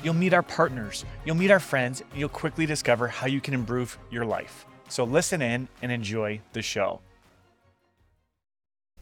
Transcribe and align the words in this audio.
You'll 0.00 0.14
meet 0.14 0.32
our 0.32 0.44
partners, 0.44 1.04
you'll 1.24 1.34
meet 1.34 1.50
our 1.50 1.58
friends, 1.58 2.02
and 2.02 2.20
you'll 2.20 2.28
quickly 2.28 2.66
discover 2.66 3.08
how 3.08 3.26
you 3.26 3.40
can 3.40 3.52
improve 3.52 3.98
your 4.10 4.24
life. 4.24 4.64
So 4.88 5.02
listen 5.02 5.42
in 5.42 5.66
and 5.82 5.90
enjoy 5.90 6.40
the 6.52 6.62
show. 6.62 7.00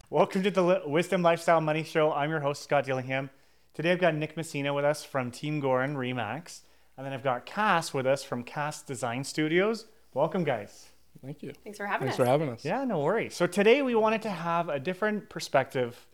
Welcome 0.09 0.41
to 0.41 0.49
the 0.49 0.81
Wisdom 0.87 1.21
Lifestyle 1.21 1.61
Money 1.61 1.83
Show. 1.83 2.11
I'm 2.11 2.31
your 2.31 2.39
host, 2.39 2.63
Scott 2.63 2.85
Dillingham. 2.85 3.29
Today 3.75 3.91
I've 3.91 3.99
got 3.99 4.15
Nick 4.15 4.35
Messina 4.35 4.73
with 4.73 4.85
us 4.85 5.03
from 5.03 5.29
Team 5.29 5.61
Goran 5.61 5.95
Remax. 5.95 6.61
And 6.97 7.05
then 7.05 7.13
I've 7.13 7.23
got 7.23 7.45
Cass 7.45 7.93
with 7.93 8.07
us 8.07 8.23
from 8.23 8.43
Cass 8.43 8.81
Design 8.81 9.23
Studios. 9.23 9.85
Welcome, 10.15 10.43
guys. 10.43 10.87
Thank 11.23 11.43
you. 11.43 11.53
Thanks 11.63 11.77
for 11.77 11.85
having 11.85 12.07
Thanks 12.07 12.19
us. 12.19 12.25
for 12.25 12.29
having 12.29 12.49
us. 12.49 12.65
Yeah, 12.65 12.83
no 12.85 13.01
worries. 13.01 13.35
So 13.35 13.45
today 13.45 13.83
we 13.83 13.93
wanted 13.93 14.23
to 14.23 14.31
have 14.31 14.69
a 14.69 14.79
different 14.79 15.29
perspective 15.29 16.07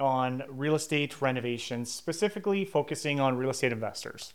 on 0.00 0.42
real 0.48 0.74
estate 0.74 1.20
renovations, 1.20 1.92
specifically 1.92 2.64
focusing 2.64 3.20
on 3.20 3.36
real 3.36 3.50
estate 3.50 3.72
investors. 3.72 4.34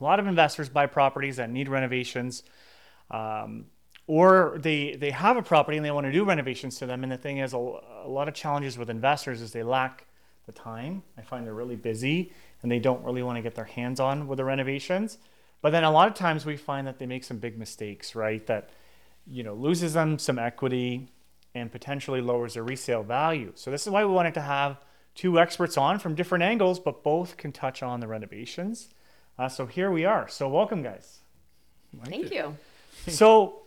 A 0.00 0.04
lot 0.04 0.18
of 0.18 0.26
investors 0.26 0.68
buy 0.68 0.86
properties 0.86 1.36
that 1.36 1.50
need 1.50 1.68
renovations, 1.68 2.42
um, 3.10 3.66
or 4.06 4.58
they 4.58 4.96
they 4.96 5.10
have 5.10 5.36
a 5.36 5.42
property 5.42 5.76
and 5.76 5.84
they 5.84 5.90
want 5.90 6.06
to 6.06 6.12
do 6.12 6.24
renovations 6.24 6.78
to 6.78 6.86
them. 6.86 7.02
And 7.02 7.12
the 7.12 7.18
thing 7.18 7.38
is, 7.38 7.52
a, 7.52 7.58
a 7.58 8.08
lot 8.08 8.28
of 8.28 8.34
challenges 8.34 8.78
with 8.78 8.88
investors 8.88 9.42
is 9.42 9.52
they 9.52 9.62
lack 9.62 10.06
the 10.46 10.52
time. 10.52 11.02
I 11.18 11.22
find 11.22 11.46
they're 11.46 11.54
really 11.54 11.76
busy 11.76 12.32
and 12.62 12.70
they 12.70 12.78
don't 12.78 13.04
really 13.04 13.22
want 13.22 13.36
to 13.36 13.42
get 13.42 13.54
their 13.54 13.64
hands 13.64 14.00
on 14.00 14.26
with 14.26 14.38
the 14.38 14.44
renovations. 14.44 15.18
But 15.62 15.70
then 15.70 15.84
a 15.84 15.90
lot 15.90 16.08
of 16.08 16.14
times 16.14 16.46
we 16.46 16.56
find 16.56 16.86
that 16.86 16.98
they 16.98 17.06
make 17.06 17.24
some 17.24 17.38
big 17.38 17.58
mistakes, 17.58 18.14
right? 18.14 18.46
That 18.46 18.70
you 19.26 19.42
know 19.42 19.54
loses 19.54 19.92
them 19.92 20.18
some 20.18 20.38
equity 20.38 21.08
and 21.54 21.72
potentially 21.72 22.20
lowers 22.20 22.54
the 22.54 22.62
resale 22.62 23.02
value. 23.02 23.52
So 23.54 23.70
this 23.70 23.86
is 23.86 23.92
why 23.92 24.04
we 24.04 24.12
wanted 24.12 24.34
to 24.34 24.40
have 24.40 24.78
two 25.14 25.38
experts 25.38 25.76
on 25.76 25.98
from 25.98 26.14
different 26.14 26.44
angles, 26.44 26.78
but 26.78 27.02
both 27.02 27.36
can 27.36 27.52
touch 27.52 27.82
on 27.82 28.00
the 28.00 28.06
renovations. 28.06 28.88
Uh, 29.38 29.48
so 29.48 29.66
here 29.66 29.90
we 29.90 30.04
are. 30.04 30.28
So 30.28 30.48
welcome, 30.48 30.82
guys. 30.82 31.18
Thank 32.04 32.30
you. 32.32 32.56
So 33.08 33.62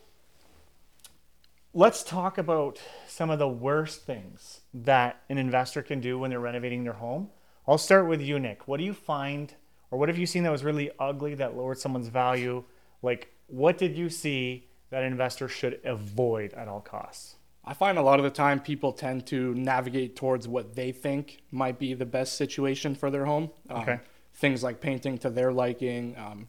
let's 1.74 2.04
talk 2.04 2.38
about 2.38 2.80
some 3.08 3.30
of 3.30 3.40
the 3.40 3.48
worst 3.48 4.04
things 4.04 4.62
that 4.74 5.22
an 5.30 5.38
investor 5.38 5.82
can 5.82 6.00
do 6.00 6.18
when 6.20 6.30
they're 6.30 6.40
renovating 6.40 6.84
their 6.84 6.94
home. 6.94 7.30
I'll 7.68 7.78
start 7.78 8.08
with 8.08 8.22
you, 8.22 8.40
Nick. 8.40 8.68
What 8.68 8.78
do 8.78 8.84
you 8.84 8.94
find, 8.94 9.54
or 9.90 9.98
what 9.98 10.10
have 10.10 10.18
you 10.18 10.26
seen 10.26 10.44
that 10.44 10.52
was 10.52 10.64
really 10.64 10.92
ugly 11.00 11.34
that 11.36 11.58
lowered 11.58 11.80
someone's 11.80 12.08
value? 12.08 12.64
Like, 13.02 13.34
what 13.48 13.78
did 13.78 13.98
you 13.98 14.10
see 14.10 14.68
that 14.90 15.04
an 15.04 15.12
investor 15.12 15.48
should 15.48 15.80
avoid 15.84 16.54
at 16.54 16.68
all 16.68 16.82
costs? 16.82 17.36
I 17.66 17.74
find 17.74 17.98
a 17.98 18.02
lot 18.02 18.20
of 18.20 18.24
the 18.24 18.30
time 18.30 18.60
people 18.60 18.92
tend 18.92 19.26
to 19.28 19.54
navigate 19.56 20.16
towards 20.16 20.48
what 20.48 20.76
they 20.76 20.92
think 20.92 21.44
might 21.52 21.80
be 21.80 21.94
the 21.94 22.06
best 22.06 22.36
situation 22.36 22.94
for 22.96 23.10
their 23.10 23.26
home. 23.26 23.52
Um, 23.70 23.82
Okay. 23.82 24.00
Things 24.36 24.64
like 24.64 24.82
painting 24.82 25.20
to 25.20 25.30
their 25.30 25.54
liking, 25.54 26.18
um, 26.18 26.48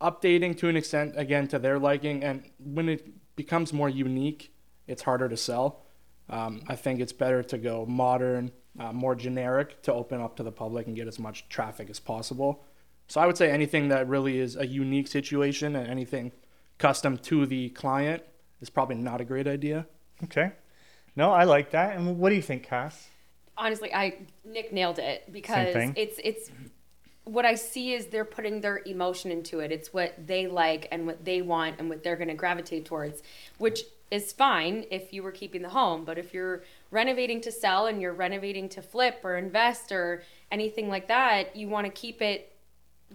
updating 0.00 0.58
to 0.58 0.68
an 0.68 0.76
extent, 0.76 1.14
again, 1.16 1.46
to 1.48 1.58
their 1.58 1.78
liking. 1.78 2.24
And 2.24 2.42
when 2.58 2.88
it 2.88 3.36
becomes 3.36 3.72
more 3.72 3.88
unique, 3.88 4.52
it's 4.88 5.02
harder 5.02 5.28
to 5.28 5.36
sell. 5.36 5.84
Um, 6.28 6.60
I 6.66 6.74
think 6.74 6.98
it's 7.00 7.12
better 7.12 7.42
to 7.44 7.56
go 7.56 7.86
modern, 7.86 8.50
uh, 8.78 8.92
more 8.92 9.14
generic 9.14 9.80
to 9.82 9.94
open 9.94 10.20
up 10.20 10.36
to 10.36 10.42
the 10.42 10.50
public 10.50 10.88
and 10.88 10.96
get 10.96 11.06
as 11.06 11.20
much 11.20 11.48
traffic 11.48 11.88
as 11.88 12.00
possible. 12.00 12.64
So 13.06 13.20
I 13.20 13.26
would 13.26 13.38
say 13.38 13.48
anything 13.50 13.88
that 13.88 14.08
really 14.08 14.38
is 14.38 14.56
a 14.56 14.66
unique 14.66 15.06
situation 15.06 15.76
and 15.76 15.86
anything 15.88 16.32
custom 16.78 17.16
to 17.18 17.46
the 17.46 17.70
client 17.70 18.24
is 18.60 18.70
probably 18.70 18.96
not 18.96 19.20
a 19.20 19.24
great 19.24 19.46
idea. 19.46 19.86
Okay. 20.24 20.52
No, 21.16 21.30
I 21.32 21.44
like 21.44 21.70
that. 21.70 21.96
And 21.96 22.18
what 22.18 22.30
do 22.30 22.36
you 22.36 22.42
think, 22.42 22.62
Cass? 22.62 23.08
Honestly, 23.56 23.92
I 23.92 24.18
Nick 24.44 24.72
nailed 24.72 24.98
it 24.98 25.32
because 25.32 25.74
it's 25.96 26.20
it's 26.22 26.50
what 27.24 27.44
I 27.44 27.56
see 27.56 27.92
is 27.92 28.06
they're 28.06 28.24
putting 28.24 28.60
their 28.60 28.78
emotion 28.86 29.30
into 29.30 29.60
it. 29.60 29.70
It's 29.70 29.92
what 29.92 30.14
they 30.26 30.46
like 30.46 30.88
and 30.90 31.06
what 31.06 31.24
they 31.24 31.42
want 31.42 31.76
and 31.78 31.88
what 31.88 32.02
they're 32.02 32.16
going 32.16 32.28
to 32.28 32.34
gravitate 32.34 32.84
towards, 32.84 33.22
which 33.58 33.82
is 34.10 34.32
fine 34.32 34.86
if 34.90 35.12
you 35.12 35.22
were 35.22 35.32
keeping 35.32 35.60
the 35.60 35.68
home, 35.68 36.04
but 36.04 36.16
if 36.18 36.32
you're 36.32 36.62
renovating 36.90 37.42
to 37.42 37.52
sell 37.52 37.86
and 37.86 38.00
you're 38.00 38.14
renovating 38.14 38.68
to 38.70 38.80
flip 38.80 39.20
or 39.22 39.36
invest 39.36 39.92
or 39.92 40.22
anything 40.50 40.88
like 40.88 41.08
that, 41.08 41.54
you 41.54 41.68
want 41.68 41.84
to 41.84 41.92
keep 41.92 42.22
it 42.22 42.56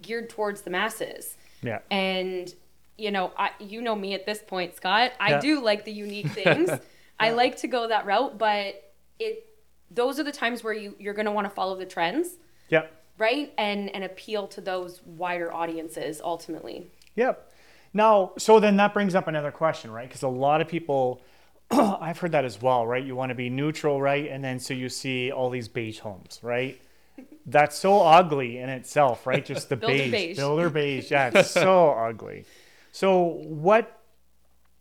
geared 0.02 0.30
towards 0.30 0.62
the 0.62 0.70
masses. 0.70 1.36
Yeah. 1.64 1.80
And 1.90 2.54
you 2.98 3.10
know, 3.10 3.32
I 3.38 3.52
you 3.60 3.82
know 3.82 3.96
me 3.96 4.14
at 4.14 4.26
this 4.28 4.40
point, 4.40 4.76
Scott. 4.76 5.14
I 5.20 5.32
Yeah. 5.32 5.40
do 5.40 5.62
like 5.62 5.86
the 5.86 5.92
unique 5.92 6.28
things. 6.28 6.70
I 7.20 7.32
like 7.32 7.58
to 7.58 7.68
go 7.68 7.88
that 7.88 8.06
route, 8.06 8.38
but 8.38 8.94
it 9.20 9.48
those 9.92 10.20
are 10.20 10.24
the 10.24 10.32
times 10.32 10.64
where 10.64 10.74
you 10.74 10.96
you're 11.00 11.14
going 11.14 11.26
to 11.28 11.32
want 11.32 11.46
to 11.46 11.50
follow 11.54 11.76
the 11.78 11.86
trends, 11.86 12.30
Yep. 12.70 12.92
right? 13.18 13.54
And 13.58 13.94
and 13.96 14.04
appeal 14.04 14.48
to 14.50 14.62
those 14.62 15.02
wider 15.06 15.54
audiences 15.54 16.22
ultimately. 16.24 16.88
Yep. 17.16 17.50
Now, 17.94 18.32
so 18.40 18.60
then 18.60 18.78
that 18.78 18.94
brings 18.94 19.14
up 19.14 19.28
another 19.28 19.52
question, 19.52 19.92
right? 19.92 20.08
Because 20.08 20.24
a 20.24 20.28
lot 20.28 20.62
of 20.62 20.68
people, 20.68 21.22
I've 21.72 22.18
heard 22.18 22.32
that 22.32 22.44
as 22.44 22.60
well, 22.62 22.88
right? 22.88 23.04
You 23.06 23.16
want 23.16 23.30
to 23.30 23.36
be 23.36 23.50
neutral, 23.52 24.02
right? 24.02 24.28
And 24.30 24.44
then 24.44 24.60
so 24.60 24.74
you 24.74 24.90
see 24.90 25.32
all 25.32 25.52
these 25.52 25.68
beige 25.68 26.00
homes, 26.00 26.40
right? 26.42 26.82
That's 27.46 27.78
so 27.78 28.02
ugly 28.02 28.58
in 28.58 28.70
itself, 28.70 29.28
right? 29.28 29.46
Just 29.46 29.70
the 29.70 29.76
Builder 29.78 29.94
beige, 29.96 30.12
beige. 30.12 30.38
builder 30.38 30.70
beige. 30.72 31.12
Yeah, 31.12 31.30
it's 31.36 31.52
so 31.66 31.92
ugly. 31.92 32.46
So 32.92 33.22
what, 33.44 34.00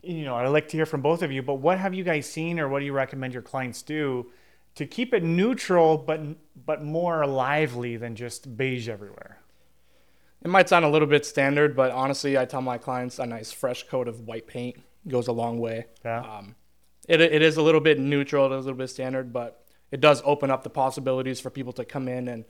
you 0.03 0.25
know, 0.25 0.35
I'd 0.37 0.49
like 0.49 0.69
to 0.69 0.77
hear 0.77 0.87
from 0.87 1.01
both 1.01 1.23
of 1.23 1.31
you, 1.31 1.43
but 1.43 1.55
what 1.55 1.79
have 1.79 1.95
you 1.95 2.05
guys 2.05 2.29
seen 2.31 2.59
or 2.59 2.69
what 2.69 2.81
do 2.81 2.85
you 2.85 2.93
recommend 2.93 3.33
your 3.33 3.43
clients 3.43 3.83
do 3.83 4.31
to 4.75 4.87
keep 4.87 5.15
it 5.15 5.23
neutral, 5.23 5.99
but 5.99 6.21
but 6.67 6.83
more 6.83 7.27
lively 7.27 7.97
than 7.97 8.17
just 8.17 8.57
beige 8.57 8.89
everywhere? 8.89 9.39
It 10.45 10.49
might 10.49 10.69
sound 10.69 10.85
a 10.85 10.89
little 10.89 11.07
bit 11.07 11.25
standard, 11.25 11.77
but 11.77 11.93
honestly, 11.93 12.37
I 12.37 12.47
tell 12.47 12.63
my 12.63 12.79
clients 12.79 13.21
a 13.21 13.27
nice 13.27 13.53
fresh 13.53 13.85
coat 13.85 14.09
of 14.09 14.27
white 14.27 14.47
paint 14.47 14.83
goes 15.07 15.29
a 15.29 15.33
long 15.33 15.59
way. 15.59 15.87
Yeah. 16.05 16.21
Um, 16.21 16.57
it, 17.09 17.21
it 17.21 17.43
is 17.43 17.57
a 17.57 17.63
little 17.63 17.81
bit 17.81 17.99
neutral, 17.99 18.53
it 18.53 18.59
is 18.59 18.65
a 18.65 18.69
little 18.69 18.79
bit 18.79 18.91
standard, 18.91 19.33
but 19.33 19.65
it 19.91 20.01
does 20.01 20.23
open 20.25 20.51
up 20.51 20.63
the 20.63 20.71
possibilities 20.71 21.41
for 21.41 21.51
people 21.51 21.73
to 21.75 21.85
come 21.85 22.09
in 22.09 22.29
and 22.29 22.45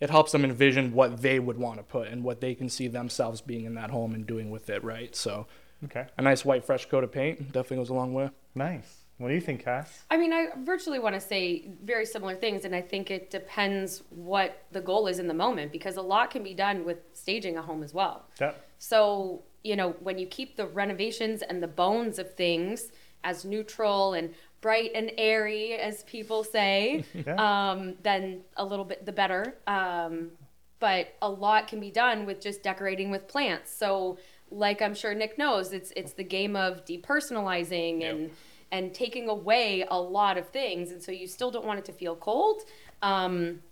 it 0.00 0.10
helps 0.10 0.32
them 0.32 0.44
envision 0.44 0.92
what 0.92 1.22
they 1.22 1.38
would 1.38 1.56
want 1.56 1.78
to 1.78 1.82
put 1.82 2.08
and 2.08 2.22
what 2.22 2.40
they 2.40 2.54
can 2.54 2.68
see 2.68 2.86
themselves 2.86 3.40
being 3.40 3.64
in 3.64 3.74
that 3.74 3.90
home 3.90 4.14
and 4.14 4.26
doing 4.26 4.50
with 4.50 4.68
it, 4.68 4.84
right? 4.84 5.16
So 5.16 5.46
Okay. 5.84 6.06
a 6.16 6.22
nice 6.22 6.44
white 6.44 6.64
fresh 6.64 6.86
coat 6.86 7.04
of 7.04 7.12
paint 7.12 7.52
definitely 7.52 7.76
goes 7.78 7.90
a 7.90 7.94
long 7.94 8.14
way. 8.14 8.30
Nice. 8.54 9.02
What 9.18 9.28
do 9.28 9.34
you 9.34 9.40
think, 9.40 9.64
Cass? 9.64 10.04
I 10.10 10.16
mean, 10.18 10.32
I 10.32 10.48
virtually 10.58 10.98
want 10.98 11.14
to 11.14 11.20
say 11.20 11.68
very 11.82 12.04
similar 12.04 12.34
things, 12.34 12.64
and 12.66 12.74
I 12.74 12.82
think 12.82 13.10
it 13.10 13.30
depends 13.30 14.02
what 14.10 14.64
the 14.72 14.80
goal 14.80 15.06
is 15.06 15.18
in 15.18 15.26
the 15.26 15.34
moment 15.34 15.72
because 15.72 15.96
a 15.96 16.02
lot 16.02 16.30
can 16.30 16.42
be 16.42 16.52
done 16.52 16.84
with 16.84 16.98
staging 17.14 17.56
a 17.56 17.62
home 17.62 17.82
as 17.82 17.94
well. 17.94 18.26
Yep. 18.40 18.62
So, 18.78 19.42
you 19.64 19.74
know, 19.74 19.92
when 20.00 20.18
you 20.18 20.26
keep 20.26 20.56
the 20.56 20.66
renovations 20.66 21.40
and 21.40 21.62
the 21.62 21.68
bones 21.68 22.18
of 22.18 22.34
things 22.34 22.92
as 23.24 23.44
neutral 23.46 24.12
and 24.12 24.34
bright 24.60 24.90
and 24.94 25.10
airy, 25.16 25.74
as 25.74 26.02
people 26.04 26.44
say, 26.44 27.04
Yeah. 27.14 27.70
um, 27.70 27.94
then 28.02 28.42
a 28.58 28.64
little 28.64 28.84
bit 28.84 29.06
the 29.06 29.12
better. 29.12 29.54
Um, 29.66 30.32
but 30.78 31.14
a 31.22 31.30
lot 31.30 31.68
can 31.68 31.80
be 31.80 31.90
done 31.90 32.26
with 32.26 32.38
just 32.38 32.62
decorating 32.62 33.10
with 33.10 33.28
plants. 33.28 33.72
So, 33.72 34.18
like 34.50 34.80
I'm 34.82 34.94
sure 34.94 35.14
Nick 35.14 35.38
knows, 35.38 35.72
it's 35.72 35.92
it's 35.96 36.12
the 36.12 36.24
game 36.24 36.56
of 36.56 36.84
depersonalizing 36.84 38.08
and 38.08 38.30
and 38.72 38.92
taking 38.92 39.28
away 39.28 39.84
a 39.88 39.98
lot 40.00 40.36
of 40.38 40.48
things, 40.48 40.90
and 40.90 41.02
so 41.02 41.12
you 41.12 41.26
still 41.26 41.50
don't 41.50 41.64
want 41.64 41.78
it 41.78 41.84
to 41.86 41.92
feel 41.92 42.16
cold. 42.16 42.62
Um, 43.02 43.62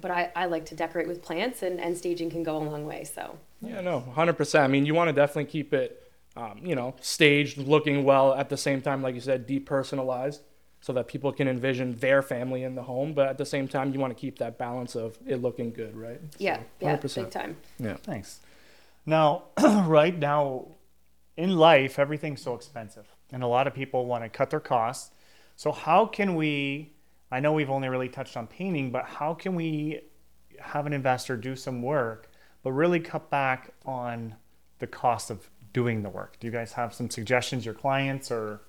but 0.00 0.10
I, 0.12 0.30
I 0.36 0.46
like 0.46 0.64
to 0.66 0.76
decorate 0.76 1.08
with 1.08 1.22
plants, 1.22 1.62
and, 1.62 1.80
and 1.80 1.96
staging 1.96 2.30
can 2.30 2.42
go 2.44 2.56
a 2.56 2.62
long 2.62 2.86
way. 2.86 3.02
So 3.04 3.36
Yeah, 3.60 3.80
no, 3.80 4.04
100%. 4.14 4.60
I 4.60 4.68
mean, 4.68 4.86
you 4.86 4.94
want 4.94 5.08
to 5.08 5.12
definitely 5.12 5.46
keep 5.46 5.74
it, 5.74 6.10
um, 6.36 6.60
you 6.62 6.76
know, 6.76 6.94
staged, 7.00 7.58
looking 7.58 8.04
well 8.04 8.32
at 8.34 8.48
the 8.48 8.56
same 8.56 8.80
time, 8.80 9.02
like 9.02 9.16
you 9.16 9.20
said, 9.20 9.48
depersonalized 9.48 10.40
so 10.80 10.92
that 10.92 11.08
people 11.08 11.32
can 11.32 11.48
envision 11.48 11.96
their 11.96 12.22
family 12.22 12.62
in 12.62 12.76
the 12.76 12.82
home. 12.84 13.12
But 13.12 13.28
at 13.28 13.38
the 13.38 13.46
same 13.46 13.66
time, 13.66 13.92
you 13.92 13.98
want 13.98 14.16
to 14.16 14.20
keep 14.20 14.38
that 14.38 14.56
balance 14.56 14.94
of 14.94 15.18
it 15.26 15.42
looking 15.42 15.72
good, 15.72 15.96
right? 15.96 16.20
yeah, 16.38 16.58
So, 16.58 16.62
yeah, 16.80 16.96
100%. 16.96 17.14
big 17.16 17.30
time. 17.30 17.56
Yeah. 17.80 17.96
Thanks. 18.04 18.38
Now, 19.06 19.44
right 19.86 20.16
now, 20.16 20.66
in 21.36 21.56
life, 21.56 21.98
everything's 21.98 22.42
so 22.42 22.54
expensive, 22.54 23.06
and 23.32 23.42
a 23.42 23.46
lot 23.46 23.66
of 23.66 23.74
people 23.74 24.06
want 24.06 24.24
to 24.24 24.28
cut 24.28 24.50
their 24.50 24.60
costs. 24.60 25.12
So, 25.56 25.72
how 25.72 26.06
can 26.06 26.34
we? 26.34 26.94
I 27.30 27.40
know 27.40 27.52
we've 27.52 27.70
only 27.70 27.88
really 27.88 28.08
touched 28.08 28.36
on 28.36 28.46
painting, 28.46 28.90
but 28.90 29.04
how 29.04 29.34
can 29.34 29.54
we 29.54 30.00
have 30.60 30.86
an 30.86 30.92
investor 30.92 31.36
do 31.36 31.54
some 31.54 31.82
work 31.82 32.28
but 32.62 32.72
really 32.72 33.00
cut 33.00 33.30
back 33.30 33.72
on 33.86 34.34
the 34.78 34.86
cost 34.86 35.30
of 35.30 35.48
doing 35.72 36.02
the 36.02 36.08
work. 36.08 36.36
Do 36.40 36.46
you 36.46 36.52
guys 36.52 36.72
have 36.72 36.94
some 36.94 37.10
suggestions 37.10 37.64
your 37.64 37.74
clients 37.74 38.30
or 38.30 38.60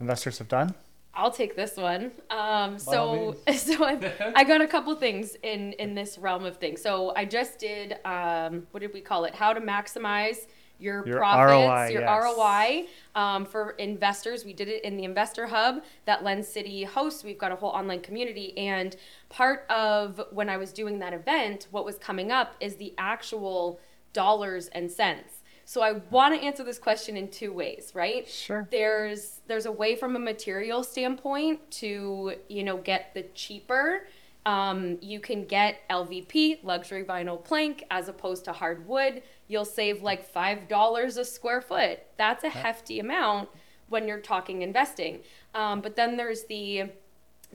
investors 0.00 0.38
have 0.38 0.48
done? 0.48 0.74
I'll 1.16 1.30
take 1.30 1.56
this 1.56 1.76
one. 1.76 2.12
Um, 2.30 2.78
so, 2.78 3.36
so 3.56 3.84
I, 3.84 4.32
I 4.36 4.44
got 4.44 4.60
a 4.60 4.66
couple 4.66 4.94
things 4.94 5.36
in 5.42 5.72
in 5.74 5.94
this 5.94 6.18
realm 6.18 6.44
of 6.44 6.58
things. 6.58 6.82
So 6.82 7.12
I 7.16 7.24
just 7.24 7.58
did 7.58 7.96
um, 8.04 8.66
what 8.70 8.80
did 8.80 8.92
we 8.92 9.00
call 9.00 9.24
it? 9.24 9.34
How 9.34 9.52
to 9.52 9.60
maximize 9.60 10.46
your, 10.78 11.06
Your 11.06 11.16
profits, 11.16 11.50
ROI, 11.50 11.88
your 11.88 12.02
yes. 12.02 12.36
ROI 12.36 12.86
um, 13.14 13.46
for 13.46 13.70
investors. 13.72 14.44
We 14.44 14.52
did 14.52 14.68
it 14.68 14.84
in 14.84 14.96
the 14.96 15.04
Investor 15.04 15.46
Hub 15.46 15.82
that 16.04 16.22
LendCity 16.22 16.84
hosts. 16.84 17.24
We've 17.24 17.38
got 17.38 17.50
a 17.50 17.56
whole 17.56 17.70
online 17.70 18.00
community, 18.00 18.56
and 18.58 18.94
part 19.30 19.64
of 19.70 20.20
when 20.32 20.48
I 20.50 20.58
was 20.58 20.72
doing 20.72 20.98
that 20.98 21.14
event, 21.14 21.68
what 21.70 21.84
was 21.84 21.96
coming 21.96 22.30
up 22.30 22.56
is 22.60 22.76
the 22.76 22.94
actual 22.98 23.80
dollars 24.12 24.68
and 24.68 24.90
cents. 24.90 25.35
So 25.68 25.82
I 25.82 25.94
want 26.10 26.32
to 26.32 26.46
answer 26.46 26.62
this 26.62 26.78
question 26.78 27.16
in 27.16 27.28
two 27.28 27.52
ways, 27.52 27.90
right? 27.92 28.26
Sure. 28.28 28.68
There's 28.70 29.40
there's 29.48 29.66
a 29.66 29.72
way 29.72 29.96
from 29.96 30.14
a 30.14 30.18
material 30.18 30.84
standpoint 30.84 31.70
to 31.72 32.34
you 32.48 32.62
know 32.62 32.76
get 32.76 33.12
the 33.14 33.24
cheaper. 33.34 34.06
Um, 34.46 34.96
you 35.02 35.18
can 35.18 35.44
get 35.44 35.80
LVP 35.90 36.62
luxury 36.62 37.02
vinyl 37.02 37.42
plank 37.42 37.84
as 37.90 38.08
opposed 38.08 38.44
to 38.44 38.52
hardwood. 38.52 39.24
You'll 39.48 39.64
save 39.64 40.02
like 40.02 40.24
five 40.24 40.68
dollars 40.68 41.16
a 41.16 41.24
square 41.24 41.60
foot. 41.60 41.98
That's 42.16 42.44
a 42.44 42.48
hefty 42.48 43.00
amount 43.00 43.48
when 43.88 44.06
you're 44.06 44.20
talking 44.20 44.62
investing. 44.62 45.22
Um, 45.52 45.80
but 45.80 45.96
then 45.96 46.16
there's 46.16 46.44
the 46.44 46.90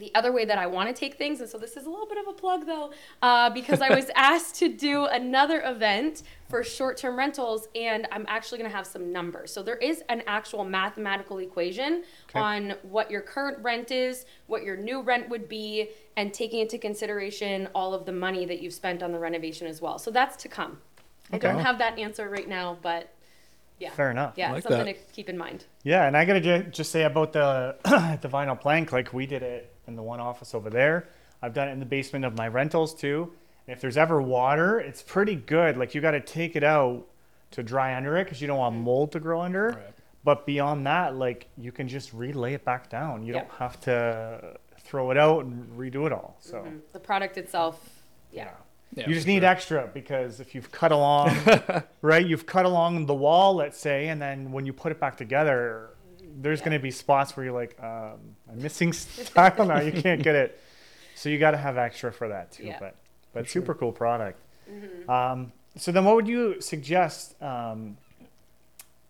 the 0.01 0.13
other 0.15 0.31
way 0.31 0.43
that 0.45 0.57
I 0.57 0.65
want 0.65 0.93
to 0.93 0.99
take 0.99 1.15
things, 1.15 1.39
and 1.41 1.49
so 1.49 1.57
this 1.59 1.77
is 1.77 1.85
a 1.85 1.89
little 1.89 2.07
bit 2.07 2.17
of 2.17 2.27
a 2.27 2.33
plug 2.33 2.65
though, 2.65 2.91
uh, 3.21 3.51
because 3.51 3.81
I 3.81 3.93
was 3.95 4.09
asked 4.15 4.55
to 4.55 4.67
do 4.67 5.05
another 5.05 5.61
event 5.63 6.23
for 6.49 6.63
short 6.63 6.97
term 6.97 7.17
rentals, 7.17 7.67
and 7.75 8.07
I'm 8.11 8.25
actually 8.27 8.57
going 8.57 8.69
to 8.69 8.75
have 8.75 8.87
some 8.87 9.13
numbers. 9.13 9.53
So 9.53 9.61
there 9.61 9.77
is 9.77 10.03
an 10.09 10.23
actual 10.25 10.65
mathematical 10.65 11.37
equation 11.37 12.03
Okay. 12.29 12.39
on 12.39 12.73
what 12.81 13.11
your 13.11 13.21
current 13.21 13.59
rent 13.59 13.91
is, 13.91 14.25
what 14.47 14.63
your 14.63 14.75
new 14.75 15.01
rent 15.01 15.29
would 15.29 15.47
be, 15.47 15.89
and 16.17 16.33
taking 16.33 16.59
into 16.59 16.77
consideration 16.79 17.69
all 17.75 17.93
of 17.93 18.05
the 18.05 18.11
money 18.11 18.45
that 18.45 18.59
you've 18.61 18.73
spent 18.73 19.03
on 19.03 19.11
the 19.11 19.19
renovation 19.19 19.67
as 19.67 19.81
well. 19.81 19.99
So 19.99 20.09
that's 20.09 20.35
to 20.37 20.49
come. 20.49 20.79
I 21.31 21.37
don't 21.37 21.59
have 21.59 21.77
that 21.77 21.97
answer 21.99 22.27
right 22.27 22.49
now, 22.49 22.77
but 22.81 23.13
yeah. 23.79 23.91
Fair 23.91 24.11
enough. 24.11 24.33
Yeah, 24.35 24.51
like 24.51 24.63
something 24.63 24.85
that. 24.85 25.07
to 25.07 25.13
keep 25.13 25.29
in 25.29 25.37
mind. 25.37 25.65
Yeah, 25.83 26.05
and 26.05 26.15
I 26.15 26.25
gotta 26.25 26.41
ju- 26.41 26.63
just 26.69 26.91
say 26.91 27.03
about 27.03 27.33
the 27.33 27.75
the 28.21 28.27
vinyl 28.27 28.59
plank, 28.59 28.91
like 28.91 29.13
we 29.13 29.25
did 29.25 29.41
it 29.41 29.70
in 29.91 29.95
the 29.95 30.01
one 30.03 30.19
office 30.19 30.55
over 30.55 30.69
there. 30.69 31.07
I've 31.41 31.53
done 31.53 31.67
it 31.67 31.71
in 31.73 31.79
the 31.79 31.85
basement 31.85 32.25
of 32.25 32.35
my 32.37 32.47
rentals 32.47 32.95
too. 32.95 33.31
And 33.67 33.75
if 33.75 33.81
there's 33.81 33.97
ever 33.97 34.21
water, 34.21 34.79
it's 34.79 35.01
pretty 35.03 35.35
good. 35.35 35.77
Like 35.77 35.93
you 35.93 36.01
got 36.01 36.11
to 36.11 36.19
take 36.21 36.55
it 36.55 36.63
out 36.63 37.05
to 37.51 37.61
dry 37.63 37.95
under 37.95 38.17
it 38.17 38.23
because 38.23 38.41
you 38.41 38.47
don't 38.47 38.57
want 38.57 38.75
mold 38.75 39.11
to 39.11 39.19
grow 39.19 39.41
under. 39.41 39.69
Right. 39.69 39.93
But 40.23 40.45
beyond 40.45 40.85
that, 40.87 41.15
like 41.15 41.47
you 41.57 41.71
can 41.71 41.87
just 41.87 42.13
relay 42.13 42.53
it 42.53 42.63
back 42.65 42.89
down. 42.89 43.23
You 43.23 43.33
Yep. 43.33 43.49
don't 43.49 43.57
have 43.59 43.79
to 43.81 44.57
throw 44.79 45.11
it 45.11 45.17
out 45.17 45.45
and 45.45 45.67
redo 45.77 46.05
it 46.07 46.13
all. 46.13 46.37
So 46.39 46.57
Mhm. 46.63 46.79
The 46.93 46.99
product 46.99 47.37
itself, 47.37 48.01
yeah. 48.31 48.49
Yeah, 48.93 49.07
you 49.07 49.13
just 49.13 49.25
need 49.25 49.41
sure. 49.41 49.49
extra 49.49 49.89
because 49.93 50.41
if 50.41 50.53
you've 50.53 50.69
cut 50.71 50.91
along, 50.91 51.33
right, 52.01 52.25
you've 52.25 52.45
cut 52.45 52.65
along 52.65 53.05
the 53.05 53.13
wall, 53.13 53.55
let's 53.55 53.77
say, 53.79 54.09
and 54.09 54.21
then 54.21 54.51
when 54.51 54.65
you 54.65 54.73
put 54.73 54.91
it 54.91 54.99
back 54.99 55.15
together, 55.15 55.91
there's 56.41 56.59
Yeah. 56.59 56.65
going 56.65 56.77
to 56.79 56.81
be 56.83 56.91
spots 56.91 57.35
where 57.35 57.45
you're 57.45 57.53
like, 57.53 57.75
um, 57.81 58.19
I'm 58.49 58.61
missing 58.61 58.93
style 58.93 59.65
now. 59.65 59.79
You 59.81 59.91
can't 59.91 60.21
get 60.23 60.35
it. 60.35 60.59
So 61.15 61.29
you 61.29 61.37
got 61.39 61.51
to 61.51 61.57
have 61.57 61.77
extra 61.77 62.11
for 62.11 62.27
that 62.29 62.51
too. 62.51 62.65
Yeah. 62.65 62.77
But 62.79 62.95
but 63.33 63.45
For 63.45 63.51
sure. 63.51 63.61
super 63.61 63.73
cool 63.75 63.91
product. 63.91 64.39
Mm-hmm. 64.69 65.09
Um, 65.09 65.51
so 65.77 65.91
then, 65.91 66.03
what 66.05 66.15
would 66.15 66.27
you 66.27 66.59
suggest? 66.61 67.41
Um, 67.41 67.97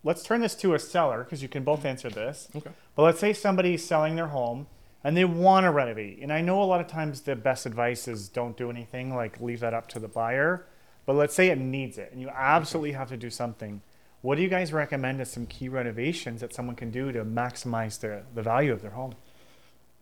let's 0.04 0.24
turn 0.24 0.42
this 0.42 0.56
to 0.56 0.74
a 0.74 0.80
seller 0.80 1.24
because 1.24 1.42
you 1.42 1.48
can 1.50 1.64
both 1.64 1.86
answer 1.86 2.10
this. 2.10 2.48
Okay. 2.56 2.70
But 2.96 3.04
let's 3.04 3.20
say 3.20 3.34
somebody's 3.34 3.86
selling 3.86 4.16
their 4.16 4.28
home 4.28 4.68
and 5.04 5.16
they 5.18 5.26
want 5.26 5.64
to 5.66 5.72
renovate. 5.72 6.20
And 6.22 6.32
I 6.32 6.42
know 6.42 6.62
a 6.62 6.66
lot 6.66 6.82
of 6.82 6.88
times 6.88 7.22
the 7.22 7.36
best 7.36 7.66
advice 7.66 8.08
is 8.08 8.30
don't 8.30 8.56
do 8.58 8.70
anything, 8.70 9.16
like 9.16 9.40
leave 9.42 9.60
that 9.62 9.74
up 9.74 9.88
to 9.90 10.00
the 10.00 10.08
buyer. 10.08 10.66
But 11.06 11.16
let's 11.16 11.34
say 11.34 11.48
it 11.50 11.58
needs 11.58 11.98
it 11.98 12.12
and 12.12 12.22
you 12.22 12.30
absolutely 12.30 12.92
have 12.94 13.10
to 13.10 13.18
do 13.18 13.30
something. 13.30 13.82
What 14.22 14.36
do 14.36 14.44
you 14.44 14.50
guys 14.50 14.72
recommend 14.72 15.20
as 15.20 15.32
some 15.32 15.48
key 15.48 15.68
renovations 15.68 16.42
that 16.42 16.54
someone 16.54 16.76
can 16.76 16.92
do 16.92 17.12
to 17.12 17.26
maximize 17.26 18.00
the, 18.00 18.24
the 18.36 18.44
value 18.44 18.72
of 18.72 18.82
their 18.82 18.92
home? 18.92 19.16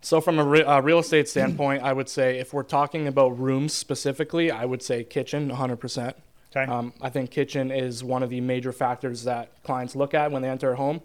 So, 0.01 0.21
from 0.21 0.39
a 0.39 0.44
re- 0.44 0.63
uh, 0.63 0.81
real 0.81 1.00
estate 1.00 1.27
standpoint, 1.27 1.83
I 1.83 1.94
would 1.94 2.10
say 2.10 2.39
if 2.39 2.54
we're 2.54 2.63
talking 2.63 3.07
about 3.07 3.38
rooms 3.38 3.74
specifically, 3.74 4.51
I 4.51 4.66
would 4.66 4.81
say 4.81 5.04
kitchen 5.04 5.50
100%. 5.50 6.13
Okay. 6.56 6.71
Um, 6.71 6.94
I 7.01 7.10
think 7.10 7.31
kitchen 7.31 7.69
is 7.71 8.04
one 8.04 8.24
of 8.24 8.30
the 8.30 8.42
major 8.42 8.71
factors 8.71 9.24
that 9.24 9.51
clients 9.63 9.95
look 9.95 10.13
at 10.13 10.31
when 10.31 10.42
they 10.42 10.50
enter 10.50 10.71
a 10.71 10.75
home. 10.75 11.01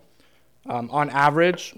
Um, 0.66 0.88
on 0.90 1.10
average, 1.10 1.74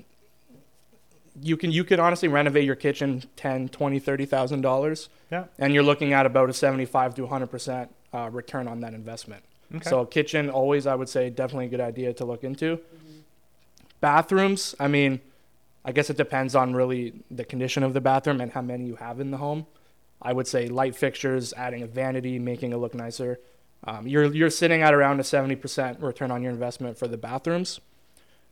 you 1.42 1.56
can 1.56 1.72
you 1.72 1.84
could 1.84 1.98
honestly 1.98 2.28
renovate 2.28 2.64
your 2.64 2.76
kitchen 2.76 3.24
10, 3.36 3.70
20, 3.70 3.98
30,000 3.98 4.60
dollars, 4.60 5.08
yeah. 5.30 5.44
and 5.58 5.74
you're 5.74 5.82
looking 5.82 6.12
at 6.12 6.26
about 6.26 6.48
a 6.48 6.52
75 6.52 7.16
to 7.16 7.22
100 7.22 7.46
percent 7.48 7.94
uh, 8.14 8.30
return 8.30 8.68
on 8.68 8.80
that 8.80 8.94
investment. 8.94 9.42
Okay. 9.74 9.88
So 9.88 10.04
kitchen 10.04 10.50
always, 10.50 10.86
I 10.86 10.94
would 10.94 11.08
say, 11.08 11.30
definitely 11.30 11.66
a 11.66 11.68
good 11.68 11.80
idea 11.80 12.12
to 12.14 12.24
look 12.24 12.44
into. 12.44 12.80
Bathrooms, 14.00 14.74
I 14.78 14.88
mean, 14.88 15.20
I 15.84 15.92
guess 15.92 16.10
it 16.10 16.16
depends 16.16 16.54
on 16.54 16.74
really 16.74 17.14
the 17.30 17.44
condition 17.44 17.82
of 17.82 17.94
the 17.94 18.00
bathroom 18.00 18.40
and 18.40 18.52
how 18.52 18.62
many 18.62 18.86
you 18.86 18.96
have 18.96 19.20
in 19.20 19.30
the 19.30 19.38
home. 19.38 19.66
I 20.20 20.32
would 20.32 20.46
say 20.46 20.68
light 20.68 20.96
fixtures, 20.96 21.52
adding 21.56 21.82
a 21.82 21.86
vanity, 21.86 22.38
making 22.38 22.72
it 22.72 22.76
look 22.76 22.94
nicer. 22.94 23.38
Um, 23.84 24.06
you're 24.06 24.32
you're 24.34 24.50
sitting 24.50 24.82
at 24.82 24.94
around 24.94 25.20
a 25.20 25.22
70% 25.22 26.02
return 26.02 26.30
on 26.30 26.42
your 26.42 26.50
investment 26.52 26.98
for 26.98 27.06
the 27.06 27.16
bathrooms. 27.16 27.80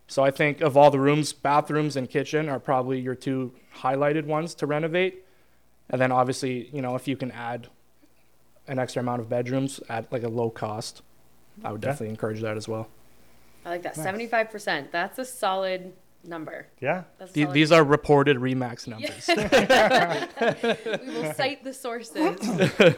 So 0.07 0.23
I 0.23 0.31
think 0.31 0.61
of 0.61 0.77
all 0.77 0.91
the 0.91 1.01
rooms, 1.01 1.33
bathrooms 1.33 1.97
and 1.97 2.09
kitchen 2.09 2.49
are 2.49 2.61
probably 2.61 3.01
your 3.01 3.15
two 3.15 3.53
highlighted 3.79 4.27
ones 4.27 4.55
to 4.57 4.67
renovate. 4.67 5.25
And 5.89 6.01
then 6.01 6.13
obviously, 6.13 6.69
you 6.73 6.83
know, 6.83 6.95
if 6.95 7.09
you 7.09 7.17
can 7.17 7.31
add 7.31 7.69
an 8.67 8.79
extra 8.79 9.01
amount 9.03 9.21
of 9.21 9.29
bedrooms 9.29 9.81
at 9.89 10.11
like 10.13 10.23
a 10.23 10.29
low 10.29 10.51
cost, 10.51 11.03
I 11.65 11.73
would 11.73 11.83
Yeah. 11.83 11.91
definitely 11.91 12.11
encourage 12.11 12.41
that 12.43 12.57
as 12.57 12.67
well. 12.69 12.89
I 13.65 13.71
like 13.71 13.83
that. 13.83 13.97
Nice. 13.97 14.05
Seventy-five 14.05 14.51
percent. 14.51 14.93
That's 14.93 15.19
a 15.19 15.25
solid 15.25 15.93
number. 16.27 16.67
Yeah. 16.81 17.05
That's 17.19 17.33
The- 17.33 17.43
solid 17.43 17.55
these 17.55 17.73
are 17.73 17.85
reported 17.85 18.39
Remax 18.39 18.87
numbers. 18.87 19.29
we 21.07 21.15
will 21.23 21.35
cite 21.35 21.65
the 21.65 21.73
sources. 21.75 22.39